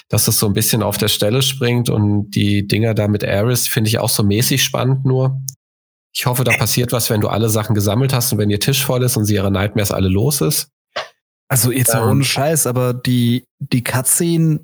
[0.09, 3.69] dass es so ein bisschen auf der Stelle springt und die Dinger da mit Aris
[3.69, 5.41] finde ich auch so mäßig spannend nur.
[6.13, 8.85] Ich hoffe, da passiert was, wenn du alle Sachen gesammelt hast und wenn ihr Tisch
[8.85, 10.71] voll ist und sie ihre Nightmares alle los ist.
[11.49, 14.61] Also jetzt ähm, ohne Scheiß, aber die, die Cutscene,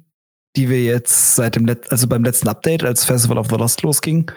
[0.56, 3.82] die wir jetzt seit dem Let also beim letzten Update, als Festival of the Lost
[3.82, 4.30] losging,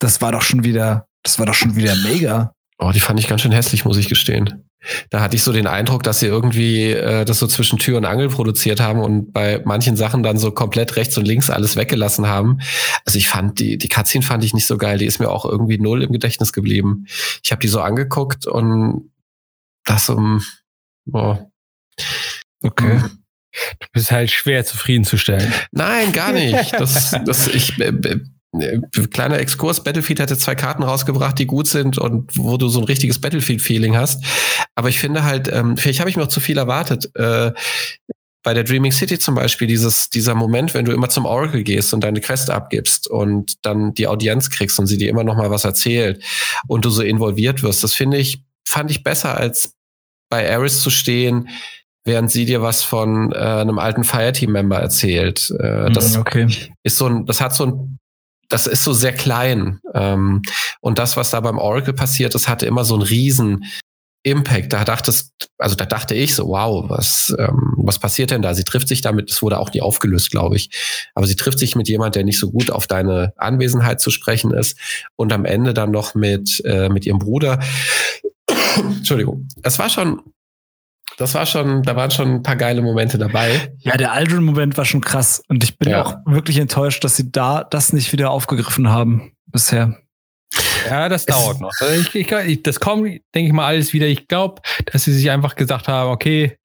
[0.00, 2.52] das war doch schon wieder, das war doch schon wieder mega.
[2.78, 4.64] Oh, die fand ich ganz schön hässlich, muss ich gestehen.
[5.10, 8.06] Da hatte ich so den Eindruck, dass sie irgendwie äh, das so zwischen Tür und
[8.06, 12.26] Angel produziert haben und bei manchen Sachen dann so komplett rechts und links alles weggelassen
[12.26, 12.60] haben.
[13.04, 14.96] Also ich fand die die Cutscene fand ich nicht so geil.
[14.96, 17.04] Die ist mir auch irgendwie null im Gedächtnis geblieben.
[17.42, 19.10] Ich habe die so angeguckt und
[19.84, 20.42] das um
[21.12, 21.36] oh.
[22.62, 23.02] okay.
[23.02, 23.10] Hm.
[23.80, 25.52] Du bist halt schwer zufriedenzustellen.
[25.72, 26.72] Nein, gar nicht.
[26.72, 28.20] Das, das ich äh, äh,
[29.10, 32.84] kleiner Exkurs, Battlefield hatte zwei Karten rausgebracht, die gut sind und wo du so ein
[32.84, 34.24] richtiges Battlefield-Feeling hast.
[34.74, 37.14] Aber ich finde halt, ähm, vielleicht habe ich mir auch zu viel erwartet.
[37.14, 37.52] Äh,
[38.42, 41.92] bei der Dreaming City zum Beispiel, dieses, dieser Moment, wenn du immer zum Oracle gehst
[41.92, 45.50] und deine Quest abgibst und dann die Audienz kriegst und sie dir immer noch mal
[45.50, 46.24] was erzählt
[46.66, 49.74] und du so involviert wirst, das finde ich, fand ich besser als
[50.30, 51.50] bei Aris zu stehen,
[52.04, 55.50] während sie dir was von äh, einem alten Fireteam-Member erzählt.
[55.58, 56.72] Äh, das mhm, okay.
[56.82, 57.99] ist so ein, das hat so ein
[58.50, 59.80] das ist so sehr klein.
[59.94, 60.42] Ähm,
[60.80, 63.64] und das, was da beim Oracle passiert ist, hatte immer so einen riesen
[64.22, 64.72] Impact.
[64.72, 68.54] Da dachtest, also da dachte ich so, wow, was, ähm, was passiert denn da?
[68.54, 70.70] Sie trifft sich damit, das wurde auch nie aufgelöst, glaube ich.
[71.14, 74.52] Aber sie trifft sich mit jemand, der nicht so gut auf deine Anwesenheit zu sprechen
[74.52, 74.78] ist
[75.16, 77.60] und am Ende dann noch mit, äh, mit ihrem Bruder.
[78.76, 79.48] Entschuldigung.
[79.62, 80.20] Es war schon
[81.20, 83.74] das war schon, da waren schon ein paar geile Momente dabei.
[83.80, 85.42] Ja, der Aldrin-Moment war schon krass.
[85.48, 86.02] Und ich bin ja.
[86.02, 89.98] auch wirklich enttäuscht, dass sie da das nicht wieder aufgegriffen haben bisher.
[90.88, 91.72] Ja, das dauert noch.
[91.78, 93.04] Also ich, ich, ich, das kommt,
[93.34, 94.06] denke ich mal, alles wieder.
[94.06, 96.56] Ich glaube, dass sie sich einfach gesagt haben, okay,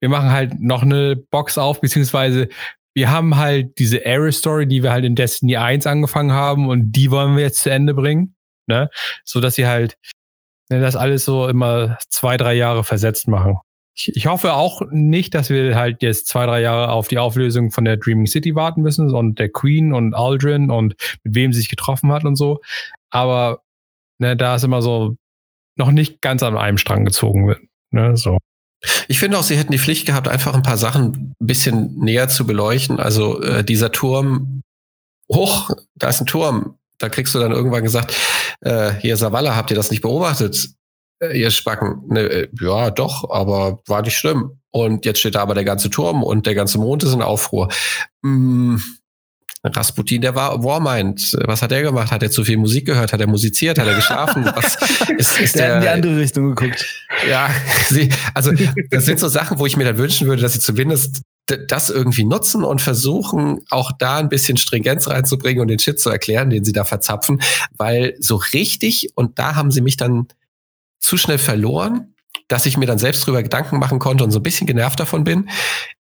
[0.00, 2.48] wir machen halt noch eine Box auf, beziehungsweise
[2.96, 7.12] wir haben halt diese Ares-Story, die wir halt in Destiny 1 angefangen haben und die
[7.12, 8.34] wollen wir jetzt zu Ende bringen.
[8.66, 8.90] Ne?
[9.24, 9.96] So dass sie halt
[10.68, 13.60] ne, das alles so immer zwei, drei Jahre versetzt machen.
[13.94, 17.70] Ich, ich hoffe auch nicht, dass wir halt jetzt zwei, drei Jahre auf die Auflösung
[17.70, 21.60] von der Dreaming City warten müssen und der Queen und Aldrin und mit wem sie
[21.60, 22.60] sich getroffen hat und so.
[23.10, 23.62] Aber
[24.18, 25.16] ne, da ist immer so
[25.76, 27.60] noch nicht ganz an einem Strang gezogen wird.
[27.90, 28.38] Ne, so.
[29.08, 32.28] Ich finde auch, sie hätten die Pflicht gehabt, einfach ein paar Sachen ein bisschen näher
[32.28, 32.98] zu beleuchten.
[32.98, 34.62] Also äh, dieser Turm,
[35.30, 36.76] hoch, da ist ein Turm.
[36.98, 38.14] Da kriegst du dann irgendwann gesagt,
[38.60, 40.70] äh, hier Savala, habt ihr das nicht beobachtet?
[41.20, 42.02] Äh, ihr Spacken.
[42.08, 44.58] Ne, äh, ja, doch, aber war nicht schlimm.
[44.70, 47.68] Und jetzt steht da aber der ganze Turm und der ganze Mond ist in Aufruhr.
[48.22, 48.80] Hm,
[49.62, 51.36] Rasputin, der war Warmind.
[51.44, 52.10] Was hat er gemacht?
[52.10, 53.12] Hat er zu viel Musik gehört?
[53.12, 53.78] Hat er musiziert?
[53.78, 54.44] Hat er geschlafen?
[54.54, 54.76] Was
[55.18, 56.86] ist, ist der, der in die andere Richtung geguckt.
[57.28, 57.50] Ja,
[57.88, 58.52] sie, also
[58.90, 61.22] das sind so Sachen, wo ich mir dann wünschen würde, dass sie zumindest
[61.66, 66.08] das irgendwie nutzen und versuchen, auch da ein bisschen Stringenz reinzubringen und den Shit zu
[66.08, 67.42] erklären, den sie da verzapfen,
[67.76, 70.28] weil so richtig, und da haben sie mich dann
[71.00, 72.14] zu schnell verloren,
[72.48, 75.24] dass ich mir dann selbst drüber Gedanken machen konnte und so ein bisschen genervt davon
[75.24, 75.50] bin.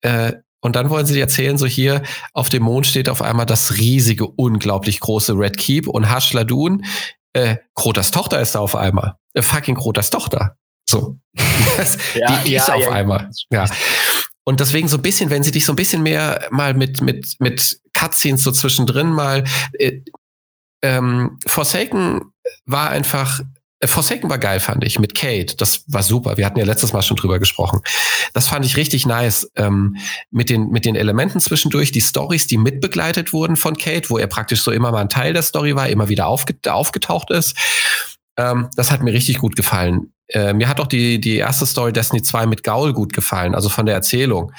[0.02, 2.02] Äh, und dann wollen sie dir erzählen, so hier
[2.34, 6.84] auf dem Mond steht auf einmal das riesige, unglaublich große Red Keep und Hashladun,
[7.32, 9.14] äh, Krotas Tochter ist da auf einmal.
[9.34, 10.56] Äh, fucking Krotas Tochter.
[10.88, 11.18] So.
[12.14, 13.30] ja, die ja, ist ja, auf einmal.
[13.50, 13.66] Ja.
[14.44, 17.36] Und deswegen so ein bisschen, wenn sie dich so ein bisschen mehr mal mit, mit,
[17.38, 19.44] mit Cutscenes so zwischendrin mal,
[19.78, 20.00] äh,
[20.82, 22.32] ähm, Forsaken
[22.64, 23.40] war einfach
[23.82, 25.56] Forsaken war geil, fand ich, mit Kate.
[25.56, 26.36] Das war super.
[26.36, 27.80] Wir hatten ja letztes Mal schon drüber gesprochen.
[28.34, 29.50] Das fand ich richtig nice.
[29.56, 29.96] Ähm,
[30.30, 34.26] mit, den, mit den Elementen zwischendurch, die Stories, die mitbegleitet wurden von Kate, wo er
[34.26, 37.56] praktisch so immer mal ein Teil der Story war, immer wieder aufge aufgetaucht ist.
[38.36, 40.12] Ähm, das hat mir richtig gut gefallen.
[40.28, 43.68] Äh, mir hat auch die, die erste Story Destiny 2 mit Gaul gut gefallen, also
[43.68, 44.52] von der Erzählung.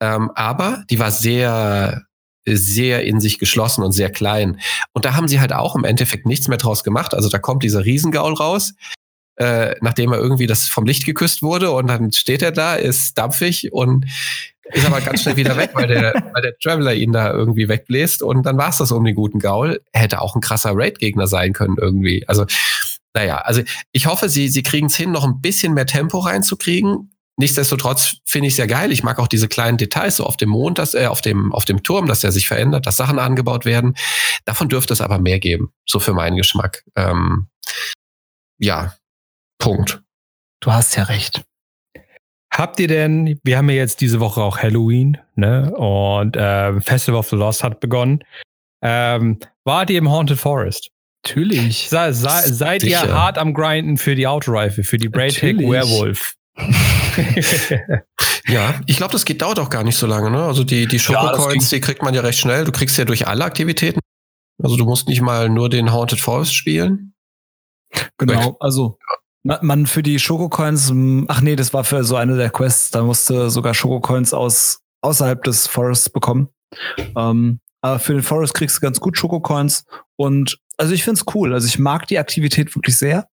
[0.00, 2.05] Ähm, aber die war sehr
[2.48, 4.60] sehr in sich geschlossen und sehr klein.
[4.92, 7.14] Und da haben sie halt auch im Endeffekt nichts mehr draus gemacht.
[7.14, 8.74] Also da kommt dieser Riesengaul raus,
[9.36, 13.18] äh, nachdem er irgendwie das vom Licht geküsst wurde und dann steht er da, ist
[13.18, 14.06] dampfig und
[14.72, 18.22] ist aber ganz schnell wieder weg, weil der, weil der Traveler ihn da irgendwie wegbläst
[18.22, 19.80] und dann war es das um den guten Gaul.
[19.92, 22.26] Er hätte auch ein krasser Raid-Gegner sein können irgendwie.
[22.26, 22.46] Also,
[23.14, 27.15] naja, also ich hoffe, sie, sie kriegen es hin, noch ein bisschen mehr Tempo reinzukriegen.
[27.38, 28.90] Nichtsdestotrotz finde ich sehr geil.
[28.92, 31.66] Ich mag auch diese kleinen Details, so auf dem Mond, dass äh, auf dem auf
[31.66, 33.94] dem Turm, dass der sich verändert, dass Sachen angebaut werden.
[34.46, 36.84] Davon dürfte es aber mehr geben, so für meinen Geschmack.
[36.96, 37.48] Ähm,
[38.58, 38.94] ja,
[39.58, 40.02] Punkt.
[40.60, 41.44] Du hast ja recht.
[42.50, 45.74] Habt ihr denn, wir haben ja jetzt diese Woche auch Halloween, ne?
[45.74, 48.24] Und äh, Festival of the Lost hat begonnen.
[48.82, 50.88] Ähm, wart ihr im Haunted Forest?
[51.22, 51.90] Natürlich.
[51.90, 53.04] Se, se, seid Sicher.
[53.04, 56.34] ihr hart am Grinden für die Autorifle, für die Braidhack Werewolf?
[58.48, 60.30] ja, ich glaube, das geht, dauert auch gar nicht so lange.
[60.30, 60.42] Ne?
[60.42, 62.64] Also die, die Schokocoins, ja, die kriegt man ja recht schnell.
[62.64, 64.00] Du kriegst ja durch alle Aktivitäten.
[64.62, 67.14] Also du musst nicht mal nur den Haunted Forest spielen.
[68.18, 68.98] Genau, also
[69.44, 70.92] man für die Schokocoins,
[71.28, 75.42] ach nee, das war für so eine der Quests, da musste sogar Schokocoins aus außerhalb
[75.44, 76.48] des Forests bekommen.
[77.16, 79.84] Ähm, aber für den Forest kriegst du ganz gut Schokocoins
[80.16, 81.54] und also ich finde es cool.
[81.54, 83.28] Also ich mag die Aktivität wirklich sehr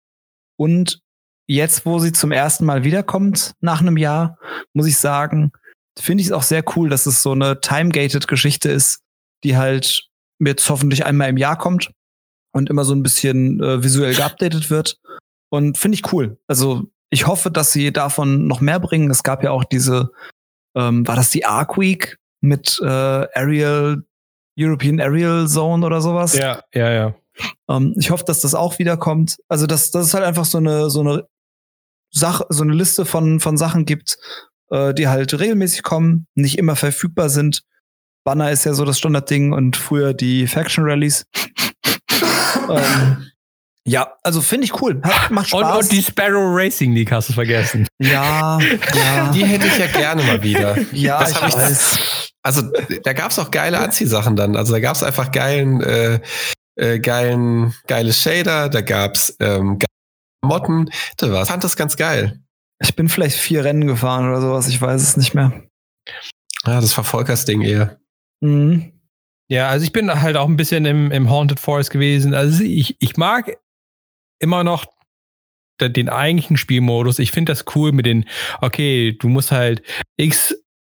[0.56, 1.00] und
[1.46, 4.38] jetzt, wo sie zum ersten Mal wiederkommt nach einem Jahr,
[4.72, 5.52] muss ich sagen,
[5.98, 9.00] finde ich es auch sehr cool, dass es so eine time-gated Geschichte ist,
[9.44, 11.90] die halt jetzt hoffentlich einmal im Jahr kommt
[12.52, 14.98] und immer so ein bisschen äh, visuell geupdatet wird.
[15.50, 16.38] Und finde ich cool.
[16.46, 19.10] Also ich hoffe, dass sie davon noch mehr bringen.
[19.10, 20.12] Es gab ja auch diese,
[20.74, 24.02] ähm, war das die Arc Week mit äh, Aerial,
[24.58, 26.36] European Aerial Zone oder sowas?
[26.36, 27.14] Ja, ja, ja.
[27.68, 29.38] Ähm, ich hoffe, dass das auch wiederkommt.
[29.48, 31.26] Also, dass das ist halt einfach so eine, so eine
[32.12, 34.18] Sache, so eine Liste von, von Sachen gibt,
[34.70, 37.62] äh, die halt regelmäßig kommen, nicht immer verfügbar sind.
[38.24, 41.26] Banner ist ja so das Standardding und früher die Faction Rallies.
[42.70, 43.26] ähm,
[43.84, 45.00] ja, also finde ich cool.
[45.02, 45.60] Hat, macht Spaß.
[45.60, 47.88] Und, und, die Sparrow Racing League hast du vergessen.
[47.98, 49.30] Ja, ja.
[49.32, 50.76] Die hätte ich ja gerne mal wieder.
[50.92, 51.92] ja, das ich weiß.
[51.94, 52.62] Ich, also
[53.02, 54.56] da gab es auch geile Anziehsachen dann.
[54.56, 56.20] Also da gab es einfach geilen, äh,
[56.76, 59.78] äh, geilen, geile Shader, da gab's ähm,
[60.42, 60.90] Motten.
[61.16, 62.40] Das war, fand das ganz geil.
[62.80, 65.52] Ich bin vielleicht vier Rennen gefahren oder sowas, ich weiß es nicht mehr.
[66.66, 67.98] Ja, das war Volkers Ding eher.
[68.40, 68.92] Mhm.
[69.48, 72.34] Ja, also ich bin halt auch ein bisschen im, im Haunted Forest gewesen.
[72.34, 73.56] Also ich, ich mag
[74.40, 74.86] immer noch
[75.80, 77.18] den eigentlichen Spielmodus.
[77.18, 78.24] Ich finde das cool mit den,
[78.60, 79.82] okay, du musst halt
[80.16, 80.54] x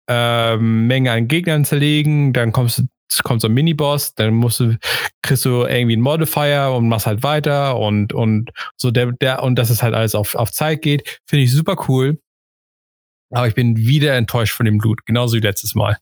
[0.09, 2.83] äh, Menge an Gegnern zerlegen, dann kommst du
[3.23, 4.77] kommt so ein Miniboss, dann musst du,
[5.21, 9.55] kriegst du irgendwie einen Modifier und machst halt weiter und, und so der, der, und
[9.55, 12.19] dass es halt alles auf, auf Zeit geht, finde ich super cool.
[13.31, 15.97] Aber ich bin wieder enttäuscht von dem Blut, genauso wie letztes Mal.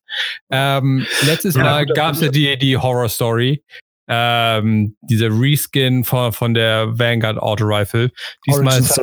[0.51, 3.63] Ähm, letztes ja, Mal gab es ja die, die Horror-Story,
[4.07, 8.11] ähm, dieser Reskin von, von der Vanguard Auto Rifle.
[8.45, 9.01] Diesmal, ist,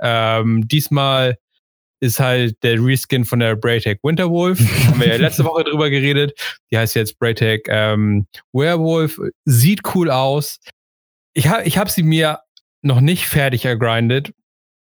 [0.00, 1.38] ähm, diesmal
[2.00, 4.58] ist halt der Reskin von der Braytech Winterwolf.
[4.86, 6.32] Haben wir ja letzte Woche drüber geredet.
[6.70, 9.20] Die heißt jetzt Braytech ähm, Werewolf.
[9.44, 10.58] Sieht cool aus.
[11.34, 12.40] Ich habe ich hab sie mir
[12.82, 14.32] noch nicht fertig ergrindet,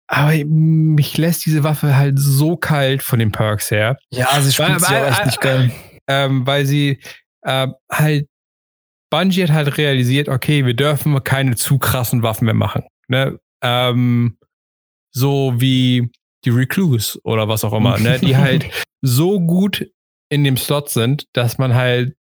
[0.06, 3.96] aber mich lässt diese Waffe halt so kalt von den Perks her.
[4.10, 5.72] Ja, sie spielt weil, ja echt nicht geil.
[6.08, 7.00] Ähm, weil sie
[7.42, 8.26] äh, halt
[9.10, 12.84] Bungie hat halt realisiert, okay, wir dürfen keine zu krassen Waffen mehr machen.
[13.08, 13.38] Ne?
[13.62, 14.38] Ähm,
[15.14, 16.10] so wie
[16.44, 18.18] die Recluse oder was auch immer, ne?
[18.22, 19.86] die halt so gut
[20.28, 22.16] in dem Slot sind, dass man halt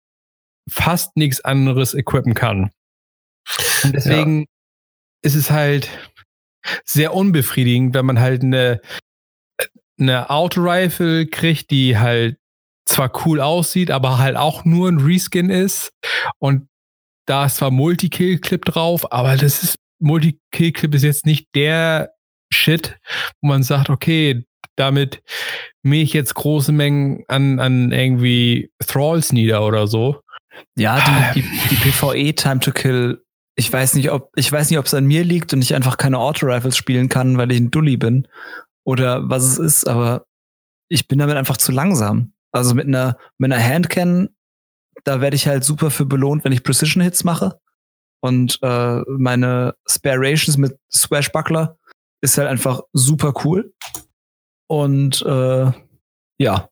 [0.69, 2.71] fast nichts anderes equippen kann.
[3.85, 4.47] Und deswegen ja.
[5.23, 5.89] ist es halt
[6.85, 8.81] sehr unbefriedigend, wenn man halt eine,
[9.99, 12.39] eine Auto-Rifle kriegt, die halt
[12.87, 15.93] zwar cool aussieht, aber halt auch nur ein Reskin ist
[16.39, 16.69] und
[17.27, 22.13] da ist zwar Multi-Kill-Clip drauf, aber das ist, Multi-Kill-Clip ist jetzt nicht der
[22.53, 22.99] Shit,
[23.41, 24.45] wo man sagt, okay,
[24.77, 25.23] damit
[25.83, 30.21] mähe ich jetzt große Mengen an, an irgendwie Thralls nieder oder so.
[30.77, 33.23] Ja, die, die, die PvE Time to Kill,
[33.57, 35.97] ich weiß nicht, ob, ich weiß nicht, ob es an mir liegt und ich einfach
[35.97, 38.27] keine Auto-Rifles spielen kann, weil ich ein Dulli bin.
[38.85, 40.27] Oder was es ist, aber
[40.89, 42.33] ich bin damit einfach zu langsam.
[42.53, 44.31] Also mit einer, mit einer Handcan
[45.05, 47.61] da werde ich halt super für belohnt, wenn ich Precision Hits mache.
[48.23, 51.79] Und äh, meine Sparations mit Swashbuckler
[52.21, 53.73] ist halt einfach super cool.
[54.69, 55.73] Und äh,
[56.39, 56.69] ja,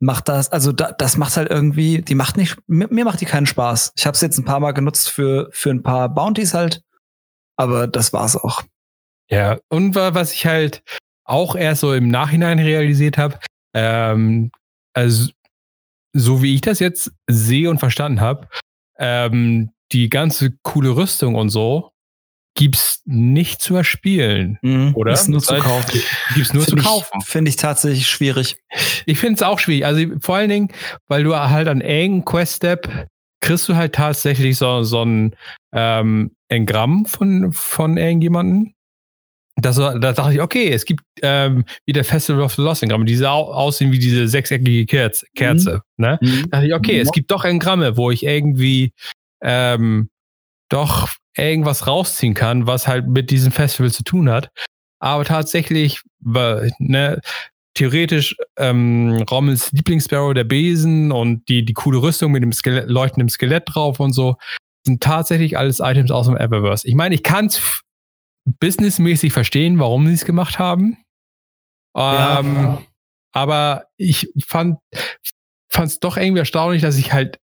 [0.00, 3.26] macht das, also da, das macht halt irgendwie, die macht nicht, mir, mir macht die
[3.26, 3.92] keinen Spaß.
[3.96, 6.82] Ich habe es jetzt ein paar Mal genutzt für, für ein paar Bounties halt,
[7.56, 8.62] aber das war's auch.
[9.30, 10.82] Ja, und was ich halt
[11.24, 13.38] auch erst so im Nachhinein realisiert habe,
[13.74, 14.50] ähm,
[14.92, 15.30] also
[16.12, 18.48] so wie ich das jetzt sehe und verstanden habe,
[18.98, 21.92] ähm, die ganze coole Rüstung und so
[22.54, 25.12] gibt's nicht zu erspielen, mhm, oder?
[25.12, 26.00] Ist nur zu kaufen.
[26.34, 27.20] Gibt's nur find zu kaufen.
[27.22, 28.56] Finde ich tatsächlich schwierig.
[29.06, 29.86] Ich finde es auch schwierig.
[29.86, 30.68] Also vor allen Dingen,
[31.08, 33.08] weil du halt an engen Quest-Step
[33.40, 35.34] kriegst du halt tatsächlich so, so ein
[35.72, 38.74] ähm, Engramm von, von irgendjemanden
[39.62, 43.24] das, da dachte ich, okay, es gibt ähm, wieder Festival of the Lost Engramme, die
[43.26, 45.26] au aussehen wie diese sechseckige Kerze.
[45.34, 46.04] Kerze mhm.
[46.04, 46.18] ne?
[46.20, 46.50] Mhm.
[46.50, 47.00] Da dachte ich, okay, mhm.
[47.02, 48.92] es gibt doch Engramme, wo ich irgendwie
[49.42, 50.10] ähm,
[50.68, 54.50] doch irgendwas rausziehen kann, was halt mit diesem Festival zu tun hat.
[54.98, 57.20] Aber tatsächlich, ne,
[57.74, 63.28] theoretisch ähm, Rommels Lieblingssparrow, der Besen und die, die coole Rüstung mit dem Skelett, leuchtendem
[63.28, 64.36] Skelett drauf und so,
[64.84, 66.86] sind tatsächlich alles Items aus dem Eververse.
[66.86, 67.82] Ich meine, ich kann es
[68.58, 70.98] businessmäßig verstehen, warum sie es gemacht haben.
[71.96, 72.82] Ähm, ja.
[73.32, 74.78] Aber ich fand
[75.72, 77.38] es doch irgendwie erstaunlich, dass ich halt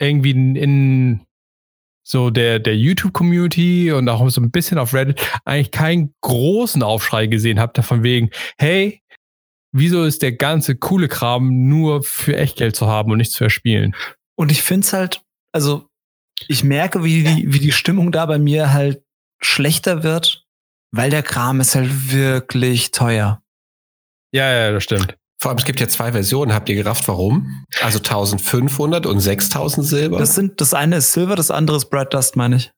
[0.00, 1.25] irgendwie in, in
[2.08, 7.26] so der, der YouTube-Community und auch so ein bisschen auf Reddit eigentlich keinen großen Aufschrei
[7.26, 9.02] gesehen habe, davon wegen, hey,
[9.72, 13.96] wieso ist der ganze coole Kram nur für Echtgeld zu haben und nicht zu erspielen?
[14.36, 15.88] Und ich finde es halt, also
[16.46, 19.02] ich merke, wie die, wie die Stimmung da bei mir halt
[19.42, 20.46] schlechter wird,
[20.92, 23.42] weil der Kram ist halt wirklich teuer.
[24.32, 25.16] Ja, ja, das stimmt.
[25.38, 26.54] Vor allem, es gibt ja zwei Versionen.
[26.54, 27.64] Habt ihr gerafft, warum?
[27.82, 30.18] Also 1500 und 6000 Silber?
[30.18, 32.72] Das sind, das eine ist Silber, das andere ist Bright Dust, meine ich.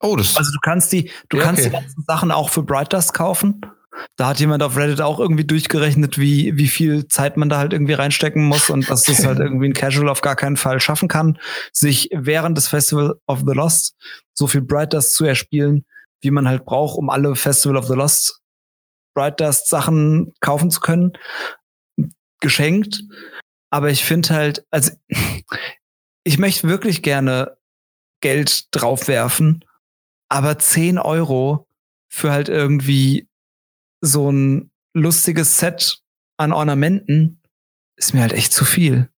[0.00, 0.36] Oh, das.
[0.36, 1.70] Also du kannst die, du ja, kannst okay.
[1.70, 3.60] die ganzen Sachen auch für Bright Dust kaufen.
[4.16, 7.72] Da hat jemand auf Reddit auch irgendwie durchgerechnet, wie, wie viel Zeit man da halt
[7.72, 11.08] irgendwie reinstecken muss und dass das halt irgendwie ein Casual auf gar keinen Fall schaffen
[11.08, 11.38] kann,
[11.72, 13.94] sich während des Festival of the Lost
[14.32, 15.84] so viel Bright Dust zu erspielen,
[16.22, 18.40] wie man halt braucht, um alle Festival of the Lost
[19.14, 21.12] Bright Dust Sachen kaufen zu können,
[22.40, 23.04] geschenkt.
[23.70, 24.92] Aber ich finde halt, also
[26.24, 27.56] ich möchte wirklich gerne
[28.20, 29.64] Geld draufwerfen,
[30.28, 31.68] aber 10 Euro
[32.08, 33.28] für halt irgendwie
[34.02, 36.02] so ein lustiges Set
[36.36, 37.40] an Ornamenten
[37.96, 39.10] ist mir halt echt zu viel.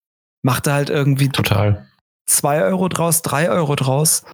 [0.43, 1.87] Macht da halt irgendwie total
[2.27, 4.25] zwei Euro draus, drei Euro draus.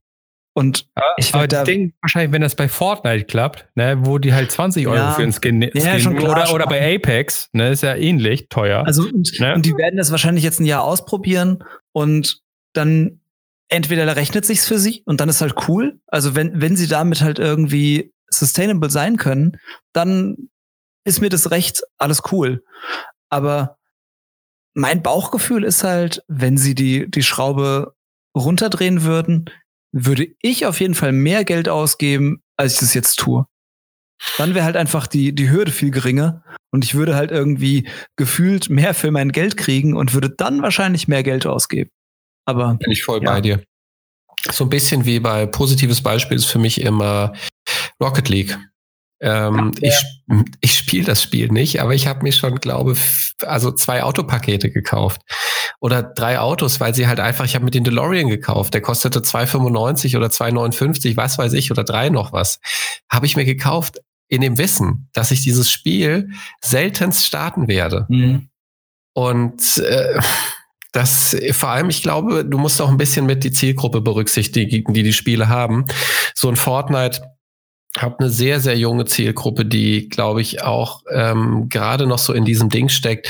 [0.57, 4.33] Und ja, ich aber da denke wahrscheinlich, wenn das bei Fortnite klappt, ne, wo die
[4.33, 7.73] halt 20 Euro ja, für einen Skin, ja, Skin klar, oder, oder bei Apex, ne,
[7.73, 8.83] ist ja ähnlich teuer.
[8.87, 9.55] Also und, ne?
[9.55, 12.41] und die werden das wahrscheinlich jetzt ein Jahr ausprobieren und
[12.73, 13.21] dann
[13.69, 16.01] entweder rechnet sich's für sie und dann ist halt cool.
[16.07, 19.59] Also wenn wenn sie damit halt irgendwie sustainable sein können,
[19.93, 20.49] dann
[21.05, 22.65] ist mir das recht, alles cool.
[23.29, 23.77] Aber
[24.73, 27.95] mein Bauchgefühl ist halt, wenn sie die die Schraube
[28.35, 29.51] runterdrehen würden,
[29.93, 33.47] würde ich auf jeden Fall mehr Geld ausgeben, als ich das jetzt tue.
[34.39, 38.71] Dann wäre halt einfach die, die Hürde viel geringer und ich würde halt irgendwie gefühlt
[38.71, 41.91] mehr für mein Geld kriegen und würde dann wahrscheinlich mehr Geld ausgeben.
[42.47, 42.75] Aber.
[42.75, 43.33] Bin ich voll ja.
[43.33, 43.63] bei dir.
[44.53, 47.33] So ein bisschen wie bei positives Beispiel ist für mich immer
[48.01, 48.59] Rocket League.
[49.21, 52.97] Ähm, ja, ich, ich spiele das Spiel nicht, aber ich habe mir schon, glaube
[53.45, 55.21] also zwei Autopakete gekauft
[55.81, 59.19] oder drei Autos, weil sie halt einfach, ich habe mir den DeLorean gekauft, der kostete
[59.21, 62.61] 2,95 oder 2,59, was weiß ich, oder drei noch was.
[63.11, 66.31] Habe ich mir gekauft in dem Wissen, dass ich dieses Spiel
[66.61, 68.07] seltenst starten werde.
[68.09, 68.49] Mhm.
[69.13, 70.21] Und äh,
[70.93, 75.03] das vor allem, ich glaube, du musst auch ein bisschen mit die Zielgruppe berücksichtigen, die
[75.03, 75.85] die Spiele haben.
[76.35, 77.23] So ein Fortnite
[78.03, 82.45] habe eine sehr, sehr junge Zielgruppe, die, glaube ich, auch ähm, gerade noch so in
[82.45, 83.29] diesem Ding steckt.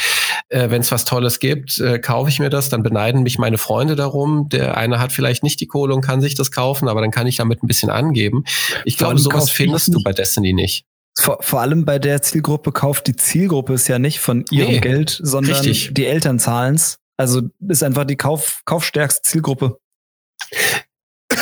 [0.48, 3.58] Äh, Wenn es was Tolles gibt, äh, kaufe ich mir das, dann beneiden mich meine
[3.58, 4.48] Freunde darum.
[4.48, 7.26] Der eine hat vielleicht nicht die Kohle und kann sich das kaufen, aber dann kann
[7.26, 8.44] ich damit ein bisschen angeben.
[8.84, 10.84] Ich glaube, sowas findest du bei Destiny nicht.
[11.18, 14.80] Vor, vor allem bei der Zielgruppe kauft die Zielgruppe es ja nicht von ihrem nee,
[14.80, 15.94] Geld, sondern richtig.
[15.94, 16.98] die Eltern zahlen's.
[17.16, 19.78] Also ist einfach die Kauf, kaufstärkste Zielgruppe.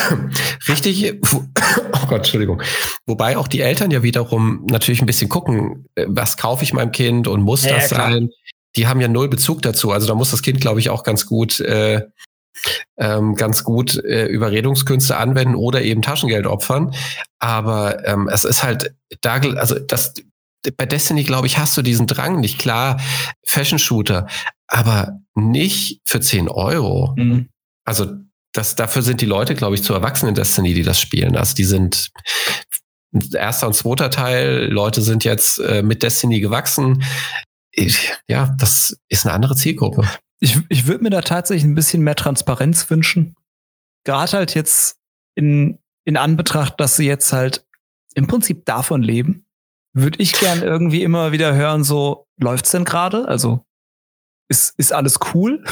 [0.67, 2.61] Richtig, oh Gott, Entschuldigung.
[3.05, 6.91] Wobei auch die Eltern ja wiederum natürlich ein bisschen gucken, äh, was kaufe ich meinem
[6.91, 8.29] Kind und muss ja, das ja, sein?
[8.75, 9.91] Die haben ja null Bezug dazu.
[9.91, 12.01] Also da muss das Kind, glaube ich, auch ganz gut, äh,
[12.97, 16.93] ähm, ganz gut äh, Überredungskünste anwenden oder eben Taschengeld opfern.
[17.39, 20.13] Aber ähm, es ist halt da, also das
[20.77, 22.59] bei Destiny, glaube ich, hast du diesen Drang nicht.
[22.59, 22.99] Klar,
[23.45, 24.27] Fashion-Shooter,
[24.67, 27.13] aber nicht für 10 Euro.
[27.15, 27.49] Mhm.
[27.85, 28.13] Also
[28.55, 31.35] das, dafür sind die Leute, glaube ich, zu erwachsen in Destiny, die das spielen.
[31.35, 32.11] Also die sind
[33.33, 37.03] erster und zweiter Teil, Leute sind jetzt äh, mit Destiny gewachsen.
[37.71, 40.09] Ich, ja, das ist eine andere Zielgruppe.
[40.39, 43.35] Ich, ich würde mir da tatsächlich ein bisschen mehr Transparenz wünschen.
[44.05, 44.97] Gerade halt jetzt
[45.35, 47.65] in, in Anbetracht, dass sie jetzt halt
[48.13, 49.45] im Prinzip davon leben,
[49.93, 53.27] würde ich gern irgendwie immer wieder hören, so, läuft's denn gerade?
[53.27, 53.64] Also,
[54.47, 55.63] ist, ist alles cool?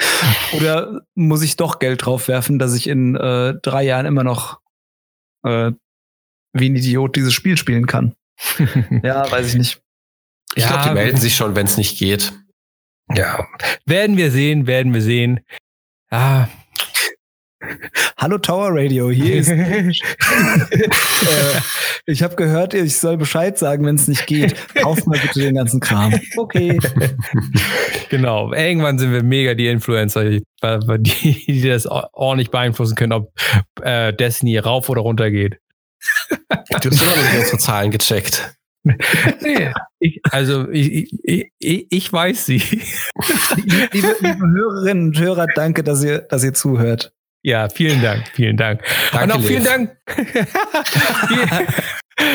[0.56, 4.60] Oder muss ich doch Geld drauf werfen, dass ich in äh, drei Jahren immer noch
[5.44, 5.72] äh,
[6.52, 8.14] wie ein Idiot dieses Spiel spielen kann?
[9.02, 9.82] ja, weiß ich nicht.
[10.54, 12.32] Ich ja, glaube, die melden sich schon, wenn es nicht geht.
[13.14, 13.46] Ja,
[13.84, 15.40] werden wir sehen, werden wir sehen.
[16.10, 16.48] Ah,
[18.18, 19.48] Hallo Tower Radio, hier ist.
[19.50, 19.92] äh,
[22.06, 24.54] ich habe gehört, ich soll Bescheid sagen, wenn es nicht geht.
[24.74, 26.14] Kauf mal bitte den ganzen Kram.
[26.36, 26.78] Okay.
[28.08, 28.52] Genau.
[28.52, 33.32] Irgendwann sind wir mega die Influencer, die, die das ordentlich beeinflussen können, ob
[33.82, 35.58] äh, Destiny rauf oder runter geht.
[36.28, 38.56] Du hast immer nicht unsere Zahlen gecheckt.
[39.98, 42.62] ich, also ich, ich, ich, weiß sie.
[43.92, 47.12] Liebe, liebe Hörerinnen und Hörer, danke, dass ihr, dass ihr zuhört.
[47.46, 48.82] Ja, vielen Dank, vielen Dank.
[49.12, 49.96] Danke, Und auch vielen Dank.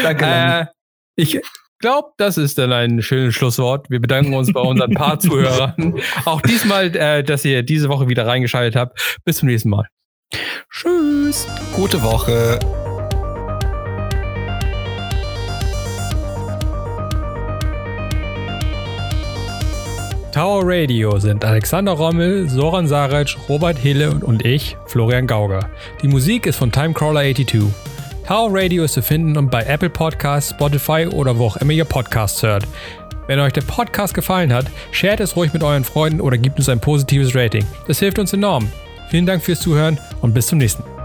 [0.03, 0.25] Danke.
[0.25, 0.65] Äh,
[1.17, 1.37] ich
[1.79, 3.89] glaube, das ist dann ein schönes Schlusswort.
[3.89, 5.99] Wir bedanken uns bei unseren paar Zuhörern.
[6.23, 9.17] Auch diesmal, äh, dass ihr diese Woche wieder reingeschaltet habt.
[9.25, 9.85] Bis zum nächsten Mal.
[10.71, 11.45] Tschüss.
[11.75, 12.57] Gute Woche.
[20.31, 25.69] Tower Radio sind Alexander Rommel, Soran Saric, Robert Hille und ich, Florian Gauger.
[26.01, 27.65] Die Musik ist von Timecrawler82.
[28.25, 32.41] Tower Radio ist zu finden bei Apple Podcasts, Spotify oder wo auch immer ihr Podcasts
[32.43, 32.65] hört.
[33.27, 36.69] Wenn euch der Podcast gefallen hat, shared es ruhig mit euren Freunden oder gebt uns
[36.69, 37.65] ein positives Rating.
[37.87, 38.71] Das hilft uns enorm.
[39.09, 41.00] Vielen Dank fürs Zuhören und bis zum nächsten Mal.